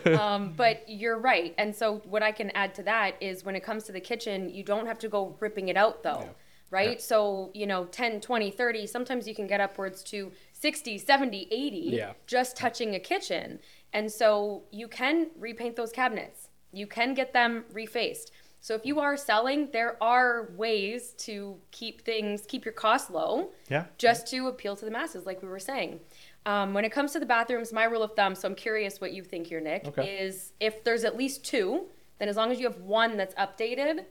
um, 0.20 0.52
but 0.56 0.84
you're 0.88 1.18
right. 1.18 1.54
And 1.58 1.74
so, 1.74 1.98
what 2.08 2.22
I 2.22 2.32
can 2.32 2.50
add 2.50 2.74
to 2.76 2.82
that 2.84 3.16
is 3.20 3.44
when 3.44 3.56
it 3.56 3.62
comes 3.62 3.84
to 3.84 3.92
the 3.92 4.00
kitchen, 4.00 4.48
you 4.50 4.62
don't 4.62 4.86
have 4.86 4.98
to 5.00 5.08
go 5.08 5.36
ripping 5.40 5.68
it 5.68 5.76
out 5.76 6.02
though. 6.02 6.30
Right? 6.68 7.00
So, 7.00 7.52
you 7.54 7.64
know, 7.64 7.84
10, 7.84 8.20
20, 8.20 8.50
30, 8.50 8.88
sometimes 8.88 9.28
you 9.28 9.36
can 9.36 9.46
get 9.46 9.60
upwards 9.60 10.02
to 10.04 10.32
60, 10.52 10.98
70, 10.98 11.46
80 11.48 11.76
Yeah. 11.76 12.12
just 12.26 12.56
touching 12.56 12.92
a 12.96 12.98
kitchen. 12.98 13.60
And 13.96 14.12
so, 14.12 14.64
you 14.70 14.88
can 14.88 15.30
repaint 15.38 15.74
those 15.74 15.90
cabinets, 15.90 16.50
you 16.70 16.86
can 16.86 17.14
get 17.14 17.32
them 17.32 17.64
refaced. 17.72 18.30
So, 18.60 18.74
if 18.74 18.84
you 18.84 19.00
are 19.00 19.16
selling, 19.16 19.70
there 19.72 19.96
are 20.02 20.50
ways 20.54 21.14
to 21.28 21.56
keep 21.70 22.02
things, 22.02 22.44
keep 22.46 22.64
your 22.66 22.74
costs 22.74 23.08
low 23.10 23.52
Yeah. 23.70 23.84
just 23.96 24.26
to 24.32 24.48
appeal 24.48 24.76
to 24.76 24.84
the 24.84 24.90
masses, 24.90 25.24
like 25.24 25.40
we 25.42 25.48
were 25.48 25.58
saying. 25.58 26.00
Um, 26.44 26.74
when 26.74 26.84
it 26.84 26.92
comes 26.92 27.12
to 27.12 27.18
the 27.20 27.26
bathrooms, 27.26 27.72
my 27.72 27.84
rule 27.84 28.02
of 28.02 28.12
thumb, 28.14 28.34
so 28.34 28.46
I'm 28.48 28.54
curious 28.54 29.00
what 29.00 29.12
you 29.12 29.22
think 29.24 29.46
here, 29.46 29.60
Nick, 29.60 29.86
Okay. 29.88 30.18
is 30.18 30.52
if 30.60 30.84
there's 30.84 31.04
at 31.04 31.16
least 31.16 31.42
two, 31.44 31.86
then 32.18 32.28
as 32.28 32.36
long 32.36 32.52
as 32.52 32.58
you 32.60 32.66
have 32.66 32.80
one 32.82 33.16
that's 33.16 33.34
updated, 33.36 34.04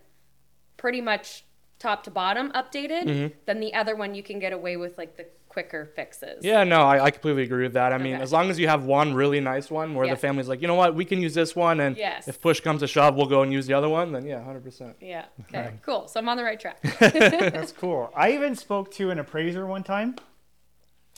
pretty 0.78 1.00
much 1.02 1.46
top 1.78 2.04
to 2.06 2.10
bottom 2.12 2.52
updated, 2.54 3.34
then 3.46 3.60
the 3.60 3.74
other 3.76 3.96
one 3.96 4.16
you 4.16 4.24
can 4.24 4.40
get 4.40 4.52
away 4.52 4.78
with 4.78 4.98
like 4.98 5.16
the 5.16 5.28
quicker 5.56 5.86
fixes. 5.96 6.44
Yeah, 6.44 6.66
no, 6.66 6.82
I, 6.82 7.06
I 7.06 7.12
completely 7.12 7.44
agree 7.44 7.64
with 7.64 7.74
that. 7.74 7.94
I 7.94 7.98
mean, 7.98 8.16
Okay. 8.16 8.22
as 8.24 8.34
long 8.34 8.50
as 8.50 8.60
you 8.60 8.68
have 8.68 8.84
one 8.84 9.14
really 9.14 9.40
nice 9.40 9.72
one 9.72 9.96
where 9.96 10.06
Yeah. 10.06 10.14
the 10.16 10.20
family's 10.20 10.50
like, 10.50 10.62
you 10.62 10.68
know 10.68 10.76
what, 10.76 10.96
we 10.96 11.06
can 11.06 11.22
use 11.22 11.34
this 11.34 11.56
one, 11.56 11.80
and 11.80 11.96
Yes. 11.96 12.28
if 12.28 12.42
push 12.42 12.60
comes 12.60 12.82
to 12.82 12.88
shove, 12.88 13.16
we'll 13.16 13.26
go 13.38 13.42
and 13.42 13.54
use 13.54 13.66
the 13.66 13.74
other 13.74 13.88
one, 13.88 14.12
then 14.12 14.26
yeah, 14.26 14.42
100%. 14.42 14.96
Yeah. 15.00 15.26
Okay. 15.48 15.72
Cool. 15.82 16.10
So 16.10 16.20
I'm 16.20 16.28
on 16.28 16.36
the 16.36 16.44
right 16.44 16.60
track. 16.60 16.82
That's 17.00 17.72
cool. 17.72 18.12
I 18.16 18.34
even 18.34 18.56
spoke 18.58 18.92
to 18.96 19.12
an 19.12 19.18
appraiser 19.20 19.66
one 19.66 19.84
time, 19.84 20.16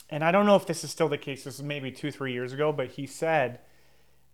and 0.08 0.22
I 0.22 0.30
don't 0.30 0.46
know 0.46 0.54
if 0.54 0.66
this 0.66 0.84
is 0.84 0.90
still 0.92 1.08
the 1.08 1.18
case. 1.18 1.42
This 1.44 1.58
was 1.58 1.62
maybe 1.64 1.90
two, 1.90 2.12
three 2.12 2.32
years 2.32 2.52
ago, 2.52 2.70
but 2.72 2.90
he 2.92 3.06
said 3.06 3.58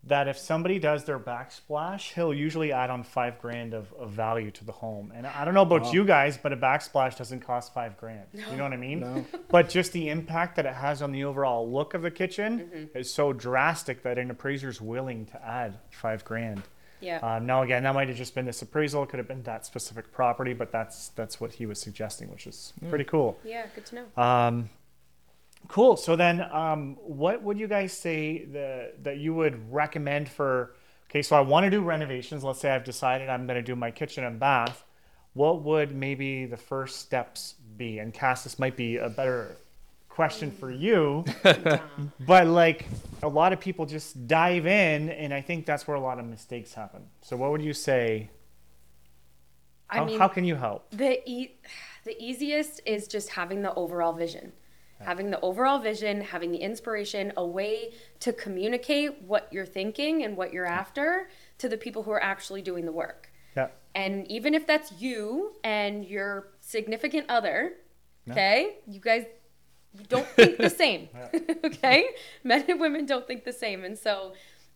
that 0.06 0.28
if 0.28 0.36
somebody 0.36 0.78
does 0.78 1.04
their 1.04 1.18
backsplash, 1.18 2.12
he'll 2.12 2.34
usually 2.34 2.72
add 2.72 2.90
on 2.90 3.02
five 3.02 3.40
grand 3.40 3.72
of, 3.72 3.92
of 3.94 4.10
value 4.10 4.50
to 4.50 4.64
the 4.64 4.72
home. 4.72 5.12
And 5.14 5.26
I 5.26 5.44
don't 5.44 5.54
know 5.54 5.62
about 5.62 5.92
you 5.94 6.04
guys, 6.04 6.36
but 6.36 6.52
a 6.52 6.56
backsplash 6.56 7.16
doesn't 7.16 7.40
cost 7.40 7.72
five 7.72 7.96
grand. 7.96 8.26
You 8.32 8.56
know 8.56 8.64
what 8.64 8.72
I 8.72 8.76
mean? 8.76 9.00
No. 9.00 9.24
But 9.48 9.68
just 9.68 9.92
the 9.92 10.08
impact 10.08 10.56
that 10.56 10.66
it 10.66 10.74
has 10.74 11.00
on 11.00 11.12
the 11.12 11.24
overall 11.24 11.70
look 11.70 11.94
of 11.94 12.02
the 12.02 12.10
kitchen 12.10 12.90
is 12.94 13.12
so 13.12 13.32
drastic 13.32 14.02
that 14.02 14.18
an 14.18 14.30
appraiser's 14.30 14.80
willing 14.80 15.26
to 15.26 15.42
add 15.44 15.78
five 15.90 16.24
grand. 16.24 16.62
Yeah. 17.00 17.18
Um, 17.18 17.46
now 17.46 17.62
again, 17.62 17.82
that 17.84 17.94
might 17.94 18.08
have 18.08 18.16
just 18.16 18.34
been 18.34 18.46
this 18.46 18.62
appraisal. 18.62 19.02
It 19.04 19.10
could 19.10 19.18
have 19.18 19.28
been 19.28 19.42
that 19.44 19.64
specific 19.64 20.10
property, 20.12 20.54
but 20.54 20.72
that's 20.72 21.08
that's 21.10 21.40
what 21.40 21.52
he 21.52 21.66
was 21.66 21.78
suggesting, 21.80 22.30
which 22.30 22.46
is 22.46 22.72
pretty 22.88 23.04
cool. 23.04 23.38
yeah. 23.44 23.66
Good 23.74 23.86
to 23.86 23.94
know. 23.96 24.22
Um, 24.22 24.70
cool. 25.68 25.96
So 25.96 26.16
then, 26.16 26.40
um, 26.52 26.96
what 27.02 27.42
would 27.42 27.58
you 27.58 27.68
guys 27.68 27.92
say 27.92 28.44
the, 28.44 28.92
that 29.02 29.18
you 29.18 29.34
would 29.34 29.72
recommend 29.72 30.28
for? 30.28 30.74
okay, 31.14 31.22
so 31.22 31.36
I 31.36 31.40
want 31.40 31.64
to 31.64 31.70
do 31.70 31.80
renovations. 31.80 32.42
Let's 32.42 32.58
say 32.58 32.70
I've 32.70 32.82
decided 32.82 33.28
I'm 33.28 33.46
going 33.46 33.56
to 33.56 33.62
do 33.62 33.76
my 33.76 33.92
kitchen 33.92 34.24
and 34.24 34.40
bath. 34.40 34.84
What 35.34 35.62
would 35.62 35.94
maybe 35.94 36.44
the 36.44 36.56
first 36.56 36.98
steps 36.98 37.54
be? 37.76 38.00
And 38.00 38.12
Cass, 38.12 38.42
this 38.42 38.58
might 38.58 38.76
be 38.76 38.96
a 38.96 39.08
better 39.08 39.56
question 40.08 40.50
for 40.50 40.70
you, 40.70 41.24
but 42.20 42.46
like 42.46 42.86
a 43.22 43.28
lot 43.28 43.52
of 43.52 43.60
people 43.60 43.86
just 43.86 44.26
dive 44.26 44.66
in, 44.66 45.10
and 45.10 45.32
I 45.32 45.40
think 45.40 45.66
that's 45.66 45.86
where 45.86 45.96
a 45.96 46.00
lot 46.00 46.18
of 46.18 46.26
mistakes 46.26 46.74
happen. 46.74 47.02
So, 47.22 47.36
what 47.36 47.52
would 47.52 47.62
you 47.62 47.72
say? 47.72 48.30
I 49.90 50.04
mean, 50.04 50.18
how 50.18 50.28
can 50.28 50.44
you 50.44 50.56
help? 50.56 50.90
the 50.90 51.20
e- 51.28 51.56
the 52.04 52.20
easiest 52.22 52.80
is 52.84 53.06
just 53.06 53.30
having 53.30 53.62
the 53.62 53.72
overall 53.74 54.12
vision. 54.12 54.52
Having 55.04 55.30
the 55.30 55.40
overall 55.40 55.78
vision, 55.78 56.20
having 56.20 56.50
the 56.52 56.58
inspiration, 56.58 57.32
a 57.36 57.46
way 57.46 57.92
to 58.20 58.32
communicate 58.32 59.22
what 59.22 59.48
you're 59.52 59.66
thinking 59.66 60.22
and 60.24 60.36
what 60.36 60.52
you're 60.52 60.66
after 60.66 61.28
to 61.58 61.68
the 61.68 61.76
people 61.76 62.02
who 62.02 62.10
are 62.10 62.22
actually 62.22 62.62
doing 62.62 62.84
the 62.84 62.92
work. 62.92 63.32
Yeah. 63.56 63.68
And 63.94 64.30
even 64.30 64.54
if 64.54 64.66
that's 64.66 64.92
you 65.00 65.52
and 65.62 66.04
your 66.04 66.48
significant 66.60 67.26
other, 67.28 67.74
okay, 68.30 68.78
you 68.86 69.00
guys 69.00 69.24
don't 70.08 70.26
think 70.26 70.58
the 70.58 70.70
same, 70.84 71.08
okay? 71.64 72.08
Men 72.42 72.64
and 72.68 72.80
women 72.80 73.06
don't 73.06 73.26
think 73.26 73.44
the 73.44 73.52
same, 73.52 73.84
and 73.84 73.96
so 73.96 74.32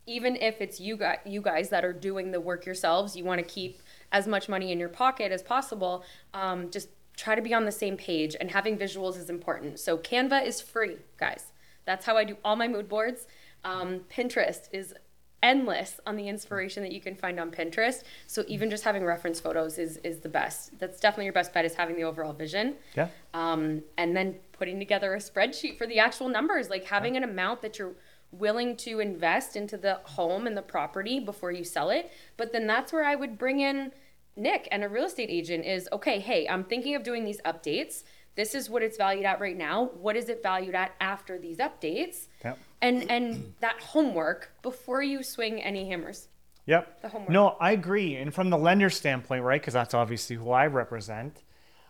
even 0.09 0.37
if 0.37 0.61
it's 0.61 0.81
you 0.81 0.97
guys, 0.97 1.19
you 1.27 1.43
guys 1.43 1.69
that 1.69 1.85
are 1.85 1.93
doing 1.93 2.31
the 2.31 2.41
work 2.41 2.65
yourselves, 2.65 3.15
you 3.15 3.25
want 3.25 3.39
to 3.39 3.45
keep 3.45 3.83
as 4.11 4.27
much 4.27 4.49
money 4.49 4.73
in 4.73 4.81
your 4.81 4.89
pocket 4.89 5.31
as 5.31 5.43
possible. 5.43 6.03
Um, 6.33 6.71
just 6.71 6.89
try 7.19 7.35
to 7.35 7.43
be 7.43 7.53
on 7.53 7.65
the 7.65 7.73
same 7.73 7.97
page, 7.97 8.37
and 8.41 8.51
having 8.51 8.79
visuals 8.79 9.19
is 9.19 9.29
important. 9.29 9.79
So 9.81 9.99
Canva 9.99 10.47
is 10.47 10.61
free, 10.61 10.97
guys. 11.19 11.53
That's 11.85 12.07
how 12.07 12.17
I 12.17 12.25
do 12.25 12.37
all 12.45 12.57
my 12.57 12.69
mood 12.69 12.89
boards. 12.89 13.27
Um, 13.65 14.01
Pinterest 14.11 14.69
is 14.73 14.95
endless 15.43 16.01
on 16.07 16.17
the 16.17 16.29
inspiration 16.29 16.83
that 16.83 16.93
you 16.93 17.01
can 17.01 17.15
find 17.15 17.39
on 17.39 17.51
Pinterest. 17.51 18.03
So 18.27 18.45
even 18.49 18.71
just 18.71 18.85
having 18.85 19.05
reference 19.05 19.41
photos 19.41 19.79
is 19.79 19.99
is 19.99 20.19
the 20.21 20.29
best. 20.29 20.79
That's 20.79 21.01
definitely 21.01 21.25
your 21.25 21.33
best 21.33 21.53
bet 21.53 21.65
is 21.65 21.75
having 21.75 21.97
the 21.97 22.05
overall 22.05 22.33
vision. 22.33 22.77
Yeah. 22.97 23.09
Um, 23.35 23.83
and 23.97 24.17
then 24.17 24.37
putting 24.53 24.79
together 24.79 25.15
a 25.15 25.19
spreadsheet 25.19 25.77
for 25.77 25.87
the 25.87 25.99
actual 25.99 26.29
numbers, 26.29 26.71
like 26.71 26.85
having 26.85 27.17
an 27.17 27.25
amount 27.25 27.63
that 27.63 27.79
you're 27.79 27.95
willing 28.31 28.77
to 28.77 29.01
invest 29.01 29.57
into 29.57 29.77
the 29.77 29.95
home 30.05 30.47
and 30.47 30.57
the 30.57 30.63
property 30.63 31.19
before 31.19 31.51
you 31.51 31.65
sell 31.65 31.91
it. 31.91 32.13
But 32.37 32.53
then 32.53 32.67
that's 32.67 32.93
where 32.93 33.05
I 33.05 33.15
would 33.15 33.39
bring 33.39 33.61
in 33.61 33.93
Nick 34.39 34.69
and 34.71 34.85
a 34.85 34.89
real 34.89 35.05
estate 35.05 35.31
agent 35.31 35.65
is 35.65 35.89
okay, 35.93 36.19
hey, 36.19 36.49
I'm 36.49 36.65
thinking 36.65 36.95
of 36.95 37.03
doing 37.03 37.25
these 37.25 37.41
updates. 37.43 38.05
This 38.35 38.55
is 38.55 38.71
what 38.71 38.83
it's 38.83 38.97
valued 38.97 39.25
at 39.25 39.41
right 39.41 39.57
now. 39.57 39.91
What 40.01 40.17
is 40.17 40.29
it 40.29 40.43
valued 40.43 40.75
at 40.75 40.95
after 41.01 41.39
these 41.39 41.59
updates? 41.59 42.27
Yep. 42.45 42.59
And 42.81 43.11
and 43.11 43.55
that 43.61 43.81
homework 43.81 44.53
before 44.63 45.03
you 45.03 45.23
swing 45.23 45.61
any 45.61 45.89
hammers. 45.89 46.29
Yep. 46.67 47.03
The 47.03 47.09
homework. 47.09 47.31
No, 47.31 47.57
I 47.61 47.73
agree. 47.73 48.17
And 48.17 48.33
from 48.33 48.51
the 48.51 48.59
lender 48.59 48.91
standpoint, 48.91 49.43
right, 49.43 49.61
because 49.61 49.75
that's 49.75 49.95
obviously 49.95 50.37
who 50.37 50.51
I 50.51 50.67
represent, 50.67 51.43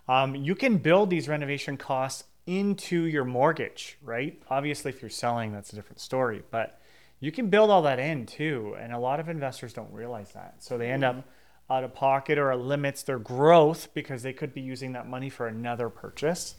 um, 0.09 0.35
you 0.35 0.55
can 0.55 0.79
build 0.79 1.11
these 1.11 1.29
renovation 1.29 1.77
costs 1.77 2.25
into 2.47 3.03
your 3.03 3.25
mortgage, 3.25 3.99
right? 4.03 4.41
Obviously, 4.49 4.91
if 4.91 5.03
you're 5.03 5.11
selling, 5.11 5.53
that's 5.53 5.73
a 5.73 5.77
different 5.77 6.01
story, 6.01 6.43
but 6.51 6.81
you 7.21 7.31
can 7.31 7.51
build 7.51 7.69
all 7.71 7.83
that 7.83 7.99
in 7.99 8.25
too. 8.25 8.75
And 8.79 8.93
a 8.93 8.99
lot 8.99 9.21
of 9.21 9.29
investors 9.29 9.75
don't 9.75 9.93
realize 9.93 10.31
that. 10.31 10.63
So 10.63 10.79
they 10.79 10.91
end 10.91 11.05
up 11.05 11.29
out 11.71 11.85
of 11.85 11.95
pocket 11.95 12.39
or 12.39 12.51
it 12.51 12.57
limits 12.57 13.03
their 13.03 13.19
growth 13.19 13.89
because 13.95 14.23
they 14.23 14.33
could 14.33 14.55
be 14.55 14.61
using 14.61 14.93
that 14.93 15.07
money 15.09 15.29
for 15.29 15.47
another 15.47 15.89
purchase. 15.89 16.55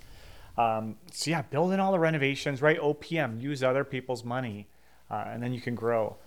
Um, 0.58 0.98
so 1.12 1.32
yeah, 1.32 1.42
build 1.44 1.72
in 1.72 1.80
all 1.80 1.92
the 1.92 2.00
renovations, 2.00 2.62
right? 2.62 2.80
OPM, 2.80 3.42
use 3.42 3.64
other 3.64 3.84
people's 3.84 4.24
money, 4.24 4.68
uh, 5.10 5.24
and 5.28 5.42
then 5.42 5.54
you 5.54 5.62
can 5.62 5.74
grow. 5.74 6.18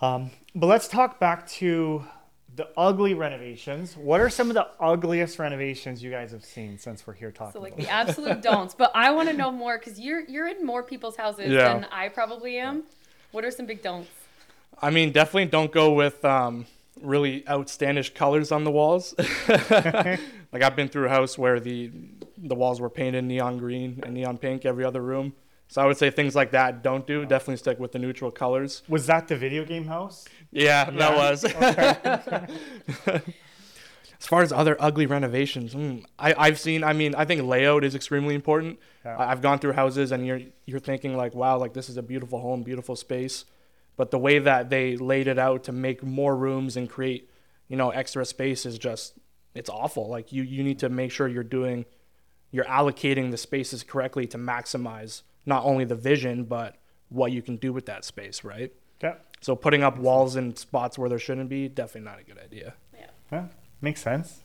Um, 0.00 0.30
but 0.54 0.68
let's 0.68 0.86
talk 0.88 1.18
back 1.18 1.46
to 1.48 2.04
the 2.54 2.68
ugly 2.76 3.14
renovations. 3.14 3.96
What 3.96 4.20
are 4.20 4.30
some 4.30 4.48
of 4.48 4.54
the 4.54 4.68
ugliest 4.80 5.38
renovations 5.38 6.02
you 6.02 6.10
guys 6.10 6.30
have 6.32 6.44
seen 6.44 6.78
since 6.78 7.06
we're 7.06 7.14
here 7.14 7.30
talking? 7.30 7.52
So 7.52 7.60
like 7.60 7.74
about 7.74 7.84
the 7.84 7.90
absolute 7.92 8.42
don'ts. 8.42 8.74
But 8.74 8.92
I 8.94 9.10
want 9.10 9.28
to 9.28 9.34
know 9.34 9.50
more 9.52 9.78
because 9.78 9.98
you're 9.98 10.20
you're 10.20 10.46
in 10.48 10.64
more 10.64 10.82
people's 10.82 11.16
houses 11.16 11.50
Yeah. 11.52 11.74
than 11.74 11.84
I 11.92 12.08
probably 12.08 12.58
am. 12.58 12.84
What 13.32 13.44
are 13.44 13.50
some 13.50 13.66
big 13.66 13.82
don'ts? 13.82 14.08
I 14.80 14.90
mean, 14.90 15.12
definitely 15.12 15.46
don't 15.46 15.72
go 15.72 15.92
with 15.92 16.24
um, 16.24 16.66
really 17.02 17.42
outstandish 17.48 18.14
colors 18.14 18.50
on 18.52 18.64
the 18.64 18.70
walls. 18.70 19.14
like 19.48 20.62
I've 20.62 20.76
been 20.76 20.88
through 20.88 21.06
a 21.06 21.10
house 21.10 21.36
where 21.38 21.60
the 21.60 21.90
the 22.36 22.54
walls 22.54 22.80
were 22.80 22.90
painted 22.90 23.24
neon 23.24 23.58
green 23.58 24.00
and 24.04 24.14
neon 24.14 24.38
pink 24.38 24.64
every 24.64 24.84
other 24.84 25.02
room. 25.02 25.34
So 25.70 25.82
I 25.82 25.86
would 25.86 25.98
say 25.98 26.10
things 26.10 26.34
like 26.34 26.52
that 26.52 26.82
don't 26.82 27.06
do. 27.06 27.26
Definitely 27.26 27.56
stick 27.58 27.78
with 27.78 27.92
the 27.92 27.98
neutral 27.98 28.30
colors. 28.30 28.82
Was 28.88 29.06
that 29.06 29.28
the 29.28 29.36
video 29.36 29.64
game 29.64 29.86
house? 29.86 30.26
Yeah, 30.50 30.90
Yeah. 30.90 30.96
that 30.96 31.16
was. 31.16 31.44
as 34.20 34.26
far 34.26 34.42
as 34.42 34.50
other 34.52 34.76
ugly 34.80 35.06
renovations, 35.06 35.74
mm, 35.74 36.04
I, 36.18 36.34
I've 36.36 36.58
seen. 36.58 36.82
I 36.84 36.92
mean, 36.92 37.14
I 37.14 37.24
think 37.24 37.42
layout 37.42 37.84
is 37.84 37.94
extremely 37.94 38.34
important. 38.34 38.78
Yeah. 39.04 39.16
I've 39.18 39.42
gone 39.42 39.58
through 39.58 39.72
houses, 39.72 40.10
and 40.12 40.26
you're 40.26 40.40
you're 40.66 40.80
thinking 40.80 41.16
like, 41.16 41.34
wow, 41.34 41.58
like 41.58 41.74
this 41.74 41.88
is 41.88 41.96
a 41.96 42.02
beautiful 42.02 42.40
home, 42.40 42.62
beautiful 42.62 42.96
space, 42.96 43.44
but 43.98 44.12
the 44.12 44.18
way 44.18 44.38
that 44.38 44.70
they 44.70 44.96
laid 44.96 45.26
it 45.26 45.38
out 45.38 45.64
to 45.64 45.72
make 45.72 46.02
more 46.04 46.34
rooms 46.34 46.76
and 46.76 46.88
create, 46.88 47.28
you 47.66 47.76
know, 47.76 47.90
extra 47.90 48.24
space 48.24 48.64
is 48.64 48.78
just 48.78 49.18
it's 49.54 49.68
awful. 49.68 50.08
Like 50.08 50.32
you 50.32 50.44
you 50.44 50.62
need 50.62 50.78
to 50.78 50.88
make 50.88 51.10
sure 51.10 51.28
you're 51.28 51.42
doing, 51.42 51.84
you're 52.52 52.64
allocating 52.64 53.32
the 53.32 53.36
spaces 53.36 53.82
correctly 53.82 54.26
to 54.28 54.38
maximize 54.38 55.22
not 55.44 55.64
only 55.64 55.84
the 55.84 55.96
vision 55.96 56.44
but 56.44 56.76
what 57.08 57.32
you 57.32 57.42
can 57.42 57.56
do 57.56 57.72
with 57.72 57.86
that 57.86 58.04
space, 58.04 58.44
right? 58.44 58.72
Yeah. 59.02 59.14
So 59.40 59.56
putting 59.56 59.82
up 59.82 59.98
walls 59.98 60.36
in 60.36 60.54
spots 60.56 60.96
where 60.96 61.08
there 61.08 61.18
shouldn't 61.18 61.48
be 61.48 61.68
definitely 61.68 62.08
not 62.08 62.20
a 62.20 62.22
good 62.22 62.38
idea. 62.38 62.74
Yeah. 62.94 63.06
yeah. 63.32 63.46
Makes 63.80 64.02
sense. 64.02 64.42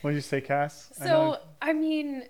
What 0.00 0.10
did 0.10 0.16
you 0.16 0.22
say, 0.22 0.40
Cass? 0.40 0.92
I 1.00 1.06
So 1.06 1.38
I 1.60 1.72
mean, 1.72 2.22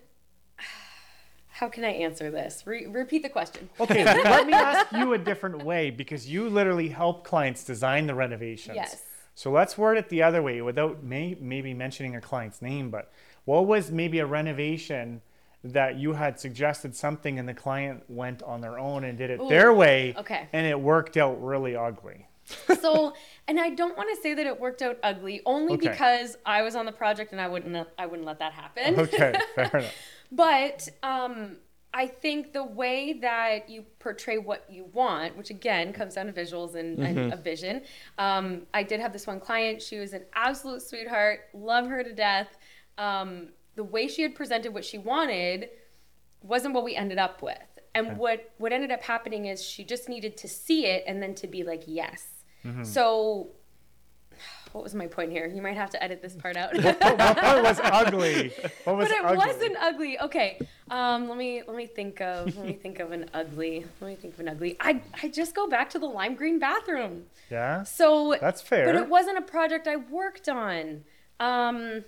how 1.56 1.70
can 1.70 1.84
I 1.84 1.92
answer 1.92 2.30
this? 2.30 2.64
Re- 2.66 2.86
repeat 2.86 3.22
the 3.22 3.30
question. 3.30 3.70
Okay, 3.80 4.04
let 4.04 4.46
me 4.46 4.52
ask 4.52 4.92
you 4.92 5.14
a 5.14 5.18
different 5.18 5.64
way 5.64 5.90
because 5.90 6.28
you 6.28 6.50
literally 6.50 6.88
help 6.88 7.24
clients 7.24 7.64
design 7.64 8.06
the 8.06 8.14
renovations. 8.14 8.76
Yes. 8.76 9.02
So 9.34 9.50
let's 9.50 9.78
word 9.78 9.96
it 9.96 10.08
the 10.10 10.22
other 10.22 10.42
way 10.42 10.60
without 10.60 11.02
may, 11.02 11.36
maybe 11.40 11.72
mentioning 11.72 12.14
a 12.14 12.20
client's 12.20 12.60
name, 12.60 12.90
but 12.90 13.10
what 13.46 13.66
was 13.66 13.90
maybe 13.90 14.18
a 14.18 14.26
renovation 14.26 15.22
that 15.64 15.96
you 15.96 16.12
had 16.12 16.38
suggested 16.38 16.94
something 16.94 17.38
and 17.38 17.48
the 17.48 17.54
client 17.54 18.04
went 18.08 18.42
on 18.42 18.60
their 18.60 18.78
own 18.78 19.04
and 19.04 19.16
did 19.16 19.30
it 19.30 19.40
Ooh, 19.40 19.48
their 19.48 19.72
way 19.72 20.14
okay. 20.16 20.48
and 20.52 20.66
it 20.66 20.78
worked 20.78 21.16
out 21.16 21.42
really 21.42 21.74
ugly? 21.74 22.26
So, 22.80 23.12
and 23.48 23.58
I 23.58 23.70
don't 23.70 23.96
want 23.96 24.14
to 24.14 24.20
say 24.22 24.34
that 24.34 24.46
it 24.46 24.60
worked 24.60 24.82
out 24.82 24.98
ugly, 25.02 25.40
only 25.46 25.74
Okay. 25.74 25.88
because 25.88 26.36
I 26.46 26.62
was 26.62 26.76
on 26.76 26.86
the 26.86 26.92
project 26.92 27.32
and 27.32 27.40
I 27.40 27.48
wouldn't 27.48 27.88
I 27.98 28.06
wouldn't 28.06 28.26
let 28.26 28.38
that 28.38 28.52
happen. 28.52 28.98
Okay, 29.00 29.34
fair 29.54 29.70
enough. 29.74 29.94
But 30.32 30.88
um, 31.02 31.56
I 31.94 32.06
think 32.06 32.52
the 32.52 32.64
way 32.64 33.14
that 33.14 33.68
you 33.70 33.84
portray 33.98 34.38
what 34.38 34.66
you 34.70 34.84
want, 34.92 35.36
which 35.36 35.50
again 35.50 35.92
comes 35.92 36.14
down 36.14 36.26
to 36.26 36.32
visuals 36.32 36.74
and, 36.74 36.98
and 36.98 37.32
a 37.32 37.36
vision. 37.36 37.82
Um, 38.18 38.62
I 38.74 38.82
did 38.82 39.00
have 39.00 39.12
this 39.12 39.26
one 39.26 39.40
client. 39.40 39.80
She 39.80 39.98
was 39.98 40.12
an 40.12 40.24
absolute 40.34 40.82
sweetheart. 40.82 41.40
Love 41.54 41.86
her 41.86 42.02
to 42.02 42.12
death. 42.12 42.58
Um, 42.98 43.48
the 43.76 43.84
way 43.84 44.08
she 44.08 44.22
had 44.22 44.34
presented 44.34 44.72
what 44.74 44.84
she 44.84 44.98
wanted 44.98 45.68
wasn't 46.42 46.74
what 46.74 46.84
we 46.84 46.94
ended 46.96 47.18
up 47.18 47.42
with. 47.42 47.58
And 47.94 48.18
what 48.18 48.52
what 48.58 48.72
ended 48.74 48.90
up 48.90 49.02
happening 49.02 49.46
is 49.46 49.64
she 49.64 49.82
just 49.82 50.06
needed 50.08 50.36
to 50.38 50.48
see 50.48 50.84
it 50.84 51.04
and 51.06 51.22
then 51.22 51.34
to 51.36 51.46
be 51.46 51.62
like 51.64 51.84
yes. 51.86 52.35
So 52.84 53.48
what 54.72 54.84
was 54.84 54.94
my 54.94 55.06
point 55.06 55.32
here? 55.32 55.46
You 55.46 55.62
might 55.62 55.76
have 55.76 55.88
to 55.90 56.02
edit 56.04 56.20
this 56.20 56.34
part 56.34 56.54
out. 56.56 56.74
what 56.82 56.98
part 57.38 57.62
was 57.62 57.80
ugly? 57.82 58.52
What 58.84 58.96
was 58.96 59.08
but 59.08 59.16
it 59.16 59.24
ugly? 59.24 59.36
wasn't 59.38 59.76
ugly. 59.80 60.20
Okay, 60.20 60.58
um, 60.90 61.28
let 61.28 61.38
me 61.38 61.62
let 61.66 61.76
me 61.76 61.86
think 61.86 62.20
of 62.20 62.54
let 62.56 62.66
me 62.66 62.74
think 62.74 63.00
of 63.00 63.10
an 63.12 63.30
ugly. 63.32 63.86
Let 64.00 64.08
me 64.08 64.16
think 64.16 64.34
of 64.34 64.40
an 64.40 64.48
ugly. 64.48 64.76
I 64.80 65.00
I 65.22 65.28
just 65.28 65.54
go 65.54 65.66
back 65.66 65.88
to 65.90 65.98
the 65.98 66.06
lime 66.06 66.34
green 66.34 66.58
bathroom. 66.58 67.24
Yeah, 67.50 67.84
So 67.84 68.36
that's 68.40 68.60
fair. 68.60 68.84
but 68.86 68.96
it 68.96 69.08
wasn't 69.08 69.38
a 69.38 69.42
project 69.42 69.86
I 69.88 69.96
worked 69.96 70.48
on. 70.48 71.04
Um, 71.40 72.04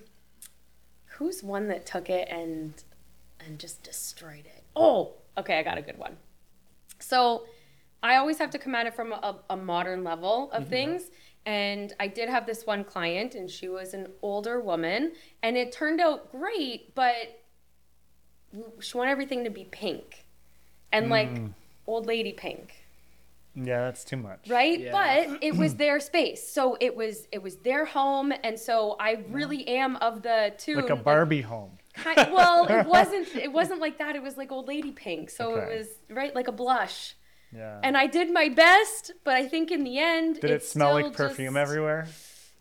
who's 1.17 1.41
one 1.43 1.67
that 1.69 1.85
took 1.85 2.09
it 2.09 2.27
and 2.29 2.73
and 3.39 3.57
just 3.57 3.81
destroyed 3.83 4.45
it? 4.45 4.63
Oh, 4.75 5.13
okay, 5.37 5.57
I 5.57 5.63
got 5.63 5.77
a 5.77 5.81
good 5.81 5.97
one. 5.97 6.17
So 6.99 7.45
I 8.01 8.15
always 8.15 8.37
have 8.37 8.49
to 8.51 8.59
come 8.59 8.75
at 8.75 8.87
it 8.87 8.93
from 8.93 9.11
a, 9.11 9.39
a 9.49 9.57
modern 9.57 10.03
level 10.03 10.51
of 10.51 10.63
mm-hmm. 10.63 10.69
things. 10.69 11.11
And 11.45 11.93
I 11.99 12.07
did 12.07 12.29
have 12.29 12.45
this 12.45 12.65
one 12.65 12.83
client, 12.83 13.33
and 13.33 13.49
she 13.49 13.69
was 13.69 13.93
an 13.93 14.07
older 14.21 14.59
woman, 14.59 15.13
and 15.41 15.57
it 15.57 15.71
turned 15.71 15.99
out 15.99 16.31
great, 16.31 16.93
but 16.95 17.39
she 18.79 18.97
wanted 18.97 19.11
everything 19.11 19.43
to 19.43 19.49
be 19.49 19.65
pink 19.65 20.25
and 20.91 21.07
mm. 21.07 21.09
like 21.09 21.29
old 21.87 22.05
lady 22.05 22.33
pink 22.33 22.75
yeah, 23.55 23.85
that's 23.85 24.03
too 24.03 24.15
much. 24.15 24.47
right 24.47 24.79
Yeah. 24.79 24.91
but 25.27 25.39
it 25.43 25.55
was 25.55 25.75
their 25.75 25.99
space 25.99 26.47
so 26.47 26.77
it 26.79 26.95
was 26.95 27.27
it 27.31 27.41
was 27.41 27.57
their 27.57 27.85
home 27.85 28.31
and 28.43 28.59
so 28.59 28.95
i 28.99 29.23
really 29.29 29.67
am 29.67 29.95
of 29.97 30.21
the 30.21 30.53
two 30.57 30.75
Like 30.75 30.89
a 30.89 30.95
Barbie 30.95 31.41
home. 31.41 31.77
well 32.05 32.65
it 32.65 32.87
wasn't 32.87 33.35
it 33.35 33.51
wasn't 33.51 33.81
like 33.81 33.97
that 33.99 34.15
it 34.15 34.23
was 34.23 34.37
like 34.37 34.51
old 34.51 34.67
lady 34.67 34.91
pink 34.91 35.29
so 35.29 35.53
Okay. 35.53 35.61
it 35.73 35.77
was 35.77 35.87
right 36.09 36.35
like 36.35 36.47
a 36.47 36.53
blush 36.53 37.15
Yeah. 37.55 37.79
And 37.83 37.97
I 37.97 38.07
did 38.07 38.31
my 38.31 38.49
best, 38.49 39.11
but 39.23 39.35
I 39.35 39.47
think 39.47 39.71
in 39.71 39.83
the 39.83 39.97
end, 39.99 40.39
Did 40.39 40.51
it 40.51 40.63
smell 40.63 40.93
like 40.93 41.13
perfume 41.13 41.55
just- 41.55 41.61
everywhere? 41.61 42.07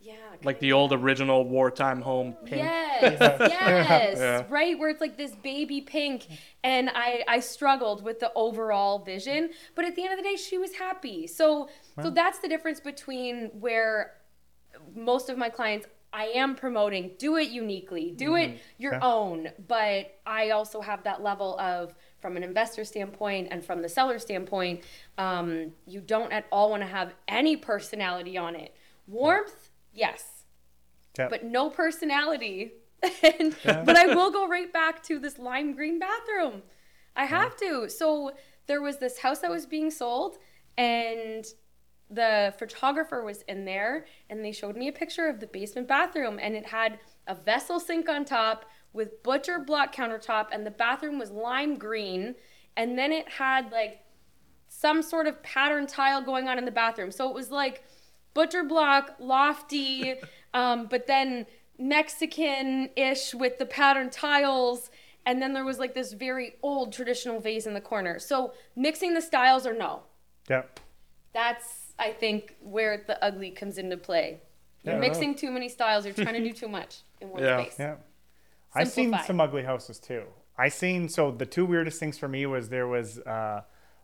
Yeah. 0.00 0.14
Like 0.42 0.59
the 0.61 0.73
old 0.73 0.92
original 0.95 1.45
wartime 1.45 2.00
home 2.00 2.33
pink. 2.45 2.62
Yes, 2.62 3.18
yes, 3.40 4.18
Yeah. 4.18 4.45
right. 4.49 4.78
Where 4.78 4.88
it's 4.88 5.00
like 5.02 5.18
this 5.18 5.35
baby 5.35 5.83
pink, 5.83 6.26
and 6.64 6.88
I 6.95 7.25
I 7.28 7.40
struggled 7.40 8.02
with 8.02 8.18
the 8.21 8.33
overall 8.35 9.00
vision, 9.00 9.50
but 9.75 9.85
at 9.85 9.97
the 9.97 10.04
end 10.04 10.12
of 10.12 10.18
the 10.18 10.23
day, 10.23 10.37
she 10.37 10.57
was 10.57 10.73
happy. 10.76 11.26
So 11.26 11.68
so 12.00 12.09
that's 12.09 12.38
the 12.38 12.49
difference 12.49 12.80
between 12.80 13.50
where 13.61 14.14
most 14.95 15.28
of 15.28 15.37
my 15.37 15.50
clients 15.50 15.87
I 16.12 16.26
am 16.26 16.54
promoting 16.54 17.11
do 17.18 17.37
it 17.37 17.50
uniquely, 17.50 18.12
do 18.12 18.37
it 18.37 18.50
mm-hmm. 18.50 18.59
your 18.78 18.92
Yeah. 18.95 19.00
own, 19.02 19.49
but 19.66 20.14
I 20.25 20.50
also 20.50 20.80
have 20.80 21.02
that 21.04 21.23
level 21.23 21.59
of 21.59 21.95
from 22.20 22.37
an 22.37 22.42
investor 22.42 22.84
standpoint 22.84 23.48
and 23.50 23.64
from 23.64 23.82
the 23.82 23.88
seller 23.88 24.18
standpoint, 24.18 24.82
um, 25.18 25.72
you 25.87 26.00
don't 26.00 26.32
at 26.32 26.46
all 26.50 26.70
want 26.70 26.82
to 26.82 26.88
have 26.88 27.14
any 27.28 27.56
personality 27.56 28.37
on 28.37 28.54
it. 28.56 28.75
Warmth, 29.06 29.70
yes, 29.92 30.44
Yeah. 31.18 31.28
but 31.28 31.44
no 31.44 31.70
personality. 31.70 32.72
and, 33.38 33.54
But 33.64 33.96
I 33.96 34.06
will 34.14 34.30
go 34.32 34.48
right 34.48 34.72
back 34.72 35.02
to 35.04 35.18
this 35.20 35.38
lime 35.38 35.72
green 35.75 35.98
bathroom. 36.00 36.62
I 37.14 37.25
have 37.26 37.56
to. 37.58 37.88
So 37.88 38.32
there 38.66 38.82
was 38.82 38.98
this 38.98 39.18
house 39.18 39.38
that 39.40 39.50
was 39.50 39.66
being 39.66 39.90
sold, 39.90 40.38
and 40.76 41.44
the 42.10 42.54
photographer 42.58 43.22
was 43.22 43.42
in 43.42 43.64
there, 43.64 44.06
and 44.30 44.44
they 44.44 44.52
showed 44.52 44.76
me 44.76 44.88
a 44.88 44.92
picture 44.92 45.28
of 45.28 45.38
the 45.40 45.46
basement 45.46 45.87
bathroom, 45.87 46.38
and 46.42 46.56
it 46.56 46.66
had 46.66 46.98
a 47.26 47.34
vessel 47.34 47.78
sink 47.78 48.08
on 48.08 48.25
top 48.25 48.64
with 48.92 49.23
butcher 49.23 49.59
block 49.59 49.95
countertop, 49.95 50.49
and 50.52 50.66
the 50.66 50.71
bathroom 50.71 51.18
was 51.18 51.30
lime 51.30 51.76
green, 51.76 52.35
and 52.76 52.99
then 52.99 53.12
it 53.12 53.28
had 53.28 53.71
like 53.73 54.00
some 54.68 55.02
sort 55.02 55.26
of 55.26 55.42
pattern 55.42 55.87
tile 55.87 56.23
going 56.23 56.49
on 56.49 56.59
in 56.59 56.64
the 56.64 56.71
bathroom. 56.71 57.11
So 57.11 57.28
it 57.28 57.35
was 57.35 57.50
like 57.50 57.83
butcher 58.35 58.64
block, 58.64 59.16
lofty, 59.18 60.14
um, 60.54 60.87
but 60.87 61.07
then 61.07 61.47
Mexican 61.78 62.90
ish 62.97 63.35
with 63.35 63.59
the 63.59 63.66
pattern 63.66 64.11
tiles. 64.11 64.90
And 65.26 65.42
then 65.42 65.52
there 65.52 65.64
was 65.64 65.78
like 65.78 65.95
this 65.95 66.12
very 66.12 66.54
old 66.62 66.92
traditional 66.92 67.40
vase 67.40 67.66
in 67.66 67.75
the 67.75 67.80
corner. 67.80 68.18
So 68.18 68.52
mixing 68.76 69.14
the 69.14 69.21
styles 69.21 69.66
or 69.66 69.75
no. 69.75 70.02
Yeah. 70.49 70.62
That's, 71.35 71.92
I 71.99 72.12
think, 72.12 72.57
where 72.61 73.04
the 73.07 73.23
ugly 73.23 73.50
comes 73.50 73.78
into 73.78 73.97
play. 73.97 74.40
You're 74.83 74.95
Yeah. 74.95 75.00
mixing 75.00 75.35
too 75.35 75.50
many 75.50 75.68
styles. 75.68 76.04
You're 76.07 76.14
trying 76.14 76.35
to 76.35 76.45
do 76.45 76.52
too 76.52 76.68
much 76.68 77.02
in 77.21 77.28
one 77.30 77.42
Yeah. 77.42 77.61
space. 77.62 77.76
Yeah. 77.78 77.97
I've 78.75 78.88
seen 78.88 79.16
some 79.26 79.40
ugly 79.40 79.62
houses 79.64 79.98
too. 79.98 80.25
I 80.56 80.68
seen 80.68 81.08
so 81.08 81.30
the 81.30 81.46
two 81.46 81.64
weirdest 81.64 82.00
things 82.00 82.18
for 82.18 82.28
me 82.28 82.44
was 82.46 82.68
there 82.68 82.87
was 82.87 83.18
uh, 83.20 83.62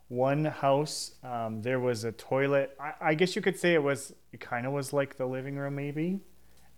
one 0.08 0.44
house. 0.44 1.14
Um, 1.22 1.62
there 1.62 1.80
was 1.80 2.04
a 2.04 2.12
toilet. 2.12 2.76
I, 2.80 2.92
I 3.10 3.14
guess 3.14 3.34
you 3.36 3.42
could 3.42 3.58
say 3.58 3.74
it 3.74 3.82
was. 3.82 4.12
It 4.32 4.40
kind 4.40 4.66
of 4.66 4.72
was 4.72 4.92
like 4.92 5.16
the 5.16 5.26
living 5.26 5.56
room, 5.56 5.74
maybe. 5.76 6.20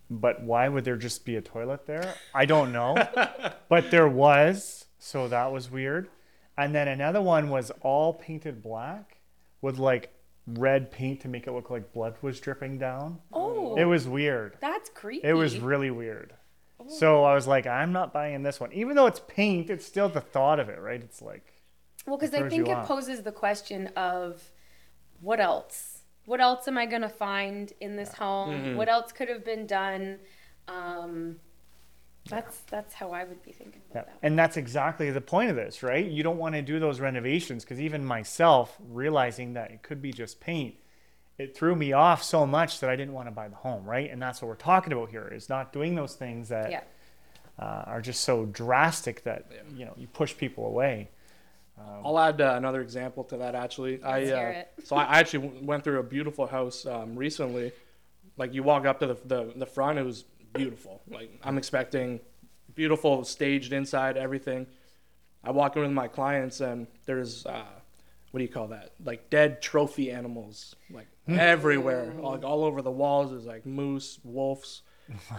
But 0.09 0.41
why 0.43 0.69
would 0.69 0.85
there 0.85 0.95
just 0.95 1.25
be 1.25 1.35
a 1.35 1.41
toilet 1.41 1.85
there? 1.85 2.15
I 2.33 2.45
don't 2.45 2.71
know. 2.71 2.95
but 3.69 3.91
there 3.91 4.07
was, 4.07 4.85
so 4.99 5.27
that 5.27 5.51
was 5.51 5.69
weird. 5.69 6.07
And 6.57 6.73
then 6.73 6.87
another 6.87 7.21
one 7.21 7.49
was 7.49 7.71
all 7.81 8.13
painted 8.13 8.63
black 8.63 9.17
with 9.61 9.77
like 9.77 10.13
red 10.47 10.91
paint 10.91 11.19
to 11.21 11.27
make 11.27 11.45
it 11.45 11.51
look 11.51 11.69
like 11.69 11.91
blood 11.91 12.15
was 12.21 12.39
dripping 12.39 12.77
down. 12.77 13.19
Oh, 13.33 13.75
It 13.75 13.83
was 13.83 14.07
weird. 14.07 14.57
that's 14.61 14.89
creepy. 14.89 15.27
It 15.27 15.33
was 15.33 15.59
really 15.59 15.91
weird. 15.91 16.33
So 16.87 17.23
I 17.23 17.33
was 17.33 17.47
like, 17.47 17.65
I'm 17.65 17.91
not 17.91 18.13
buying 18.13 18.43
this 18.43 18.59
one. 18.59 18.71
Even 18.71 18.95
though 18.95 19.07
it's 19.07 19.21
paint, 19.27 19.69
it's 19.69 19.85
still 19.85 20.09
the 20.09 20.21
thought 20.21 20.59
of 20.59 20.69
it, 20.69 20.79
right? 20.79 21.01
It's 21.01 21.21
like, 21.21 21.53
Well, 22.05 22.17
because 22.17 22.33
I 22.33 22.47
think 22.47 22.67
it 22.67 22.77
off. 22.77 22.87
poses 22.87 23.23
the 23.23 23.31
question 23.31 23.87
of 23.95 24.41
what 25.21 25.39
else? 25.39 26.03
What 26.25 26.39
else 26.39 26.67
am 26.67 26.77
I 26.77 26.85
going 26.85 27.01
to 27.01 27.09
find 27.09 27.73
in 27.79 27.95
this 27.95 28.13
home? 28.13 28.51
Mm-hmm. 28.51 28.75
What 28.75 28.89
else 28.89 29.11
could 29.11 29.29
have 29.29 29.43
been 29.43 29.65
done? 29.65 30.19
Um, 30.67 31.37
that's 32.29 32.59
that's 32.69 32.93
how 32.93 33.11
I 33.11 33.23
would 33.23 33.41
be 33.41 33.51
thinking 33.51 33.81
yeah. 33.89 33.99
about 34.01 34.07
that. 34.07 34.19
and 34.21 34.37
that's 34.37 34.57
exactly 34.57 35.09
the 35.11 35.21
point 35.21 35.49
of 35.49 35.55
this, 35.55 35.81
right? 35.81 36.05
You 36.05 36.23
don't 36.23 36.37
want 36.37 36.55
to 36.55 36.61
do 36.61 36.79
those 36.79 36.99
renovations 36.99 37.63
because 37.63 37.79
even 37.79 38.03
myself, 38.03 38.77
realizing 38.89 39.53
that 39.53 39.71
it 39.71 39.81
could 39.81 40.01
be 40.01 40.11
just 40.11 40.39
paint, 40.39 40.75
it 41.37 41.55
threw 41.55 41.75
me 41.75 41.93
off 41.93 42.23
so 42.23 42.45
much 42.45 42.79
that 42.79 42.89
I 42.89 42.95
didn't 42.95 43.13
want 43.13 43.27
to 43.27 43.31
buy 43.31 43.47
the 43.47 43.55
home, 43.55 43.85
right? 43.85 44.09
And 44.09 44.21
that's 44.21 44.41
what 44.41 44.47
we're 44.47 44.55
talking 44.55 44.91
about 44.93 45.09
here 45.09 45.27
is 45.27 45.49
not 45.49 45.71
doing 45.71 45.95
those 45.95 46.15
things 46.15 46.49
that 46.49 46.71
Yeah. 46.71 46.81
uh, 47.59 47.83
are 47.85 48.01
just 48.01 48.21
so 48.21 48.45
drastic 48.45 49.23
that 49.23 49.45
you 49.75 49.85
know 49.85 49.93
you 49.97 50.07
push 50.07 50.35
people 50.35 50.65
away. 50.65 51.09
I'll 52.03 52.17
add 52.17 52.41
uh, 52.41 52.55
another 52.57 52.81
example 52.81 53.23
to 53.25 53.37
that. 53.37 53.53
Actually, 53.53 54.01
I 54.03 54.19
Let's 54.23 54.31
uh, 54.31 54.83
so 54.83 54.95
I 54.95 55.03
I 55.03 55.19
actually 55.19 55.47
went 55.61 55.83
through 55.83 55.99
a 55.99 56.03
beautiful 56.03 56.47
house 56.47 56.85
um, 56.87 57.15
recently. 57.15 57.71
Like 58.35 58.53
you 58.53 58.63
walk 58.63 58.85
up 58.85 58.99
to 59.01 59.07
the, 59.07 59.17
the 59.25 59.53
the 59.55 59.65
front, 59.67 59.99
it 59.99 60.03
was 60.03 60.23
beautiful. 60.53 61.01
Like 61.07 61.29
I'm 61.43 61.57
expecting 61.57 62.19
beautiful 62.73 63.23
staged 63.23 63.73
inside 63.73 64.17
everything. 64.17 64.65
I 65.43 65.51
walk 65.51 65.75
in 65.75 65.83
with 65.83 65.91
my 65.91 66.07
clients 66.07 66.61
and 66.61 66.87
there's 67.05 67.45
uh, 67.45 67.63
what 68.31 68.39
do 68.39 68.43
you 68.43 68.49
call 68.51 68.67
that? 68.69 68.93
Like 69.03 69.29
dead 69.29 69.61
trophy 69.61 70.11
animals, 70.11 70.75
like 70.89 71.07
everywhere, 71.27 72.13
like 72.19 72.43
all 72.43 72.63
over 72.63 72.81
the 72.81 72.91
walls. 72.91 73.31
There's 73.31 73.45
like 73.45 73.65
moose, 73.65 74.19
wolves. 74.23 74.81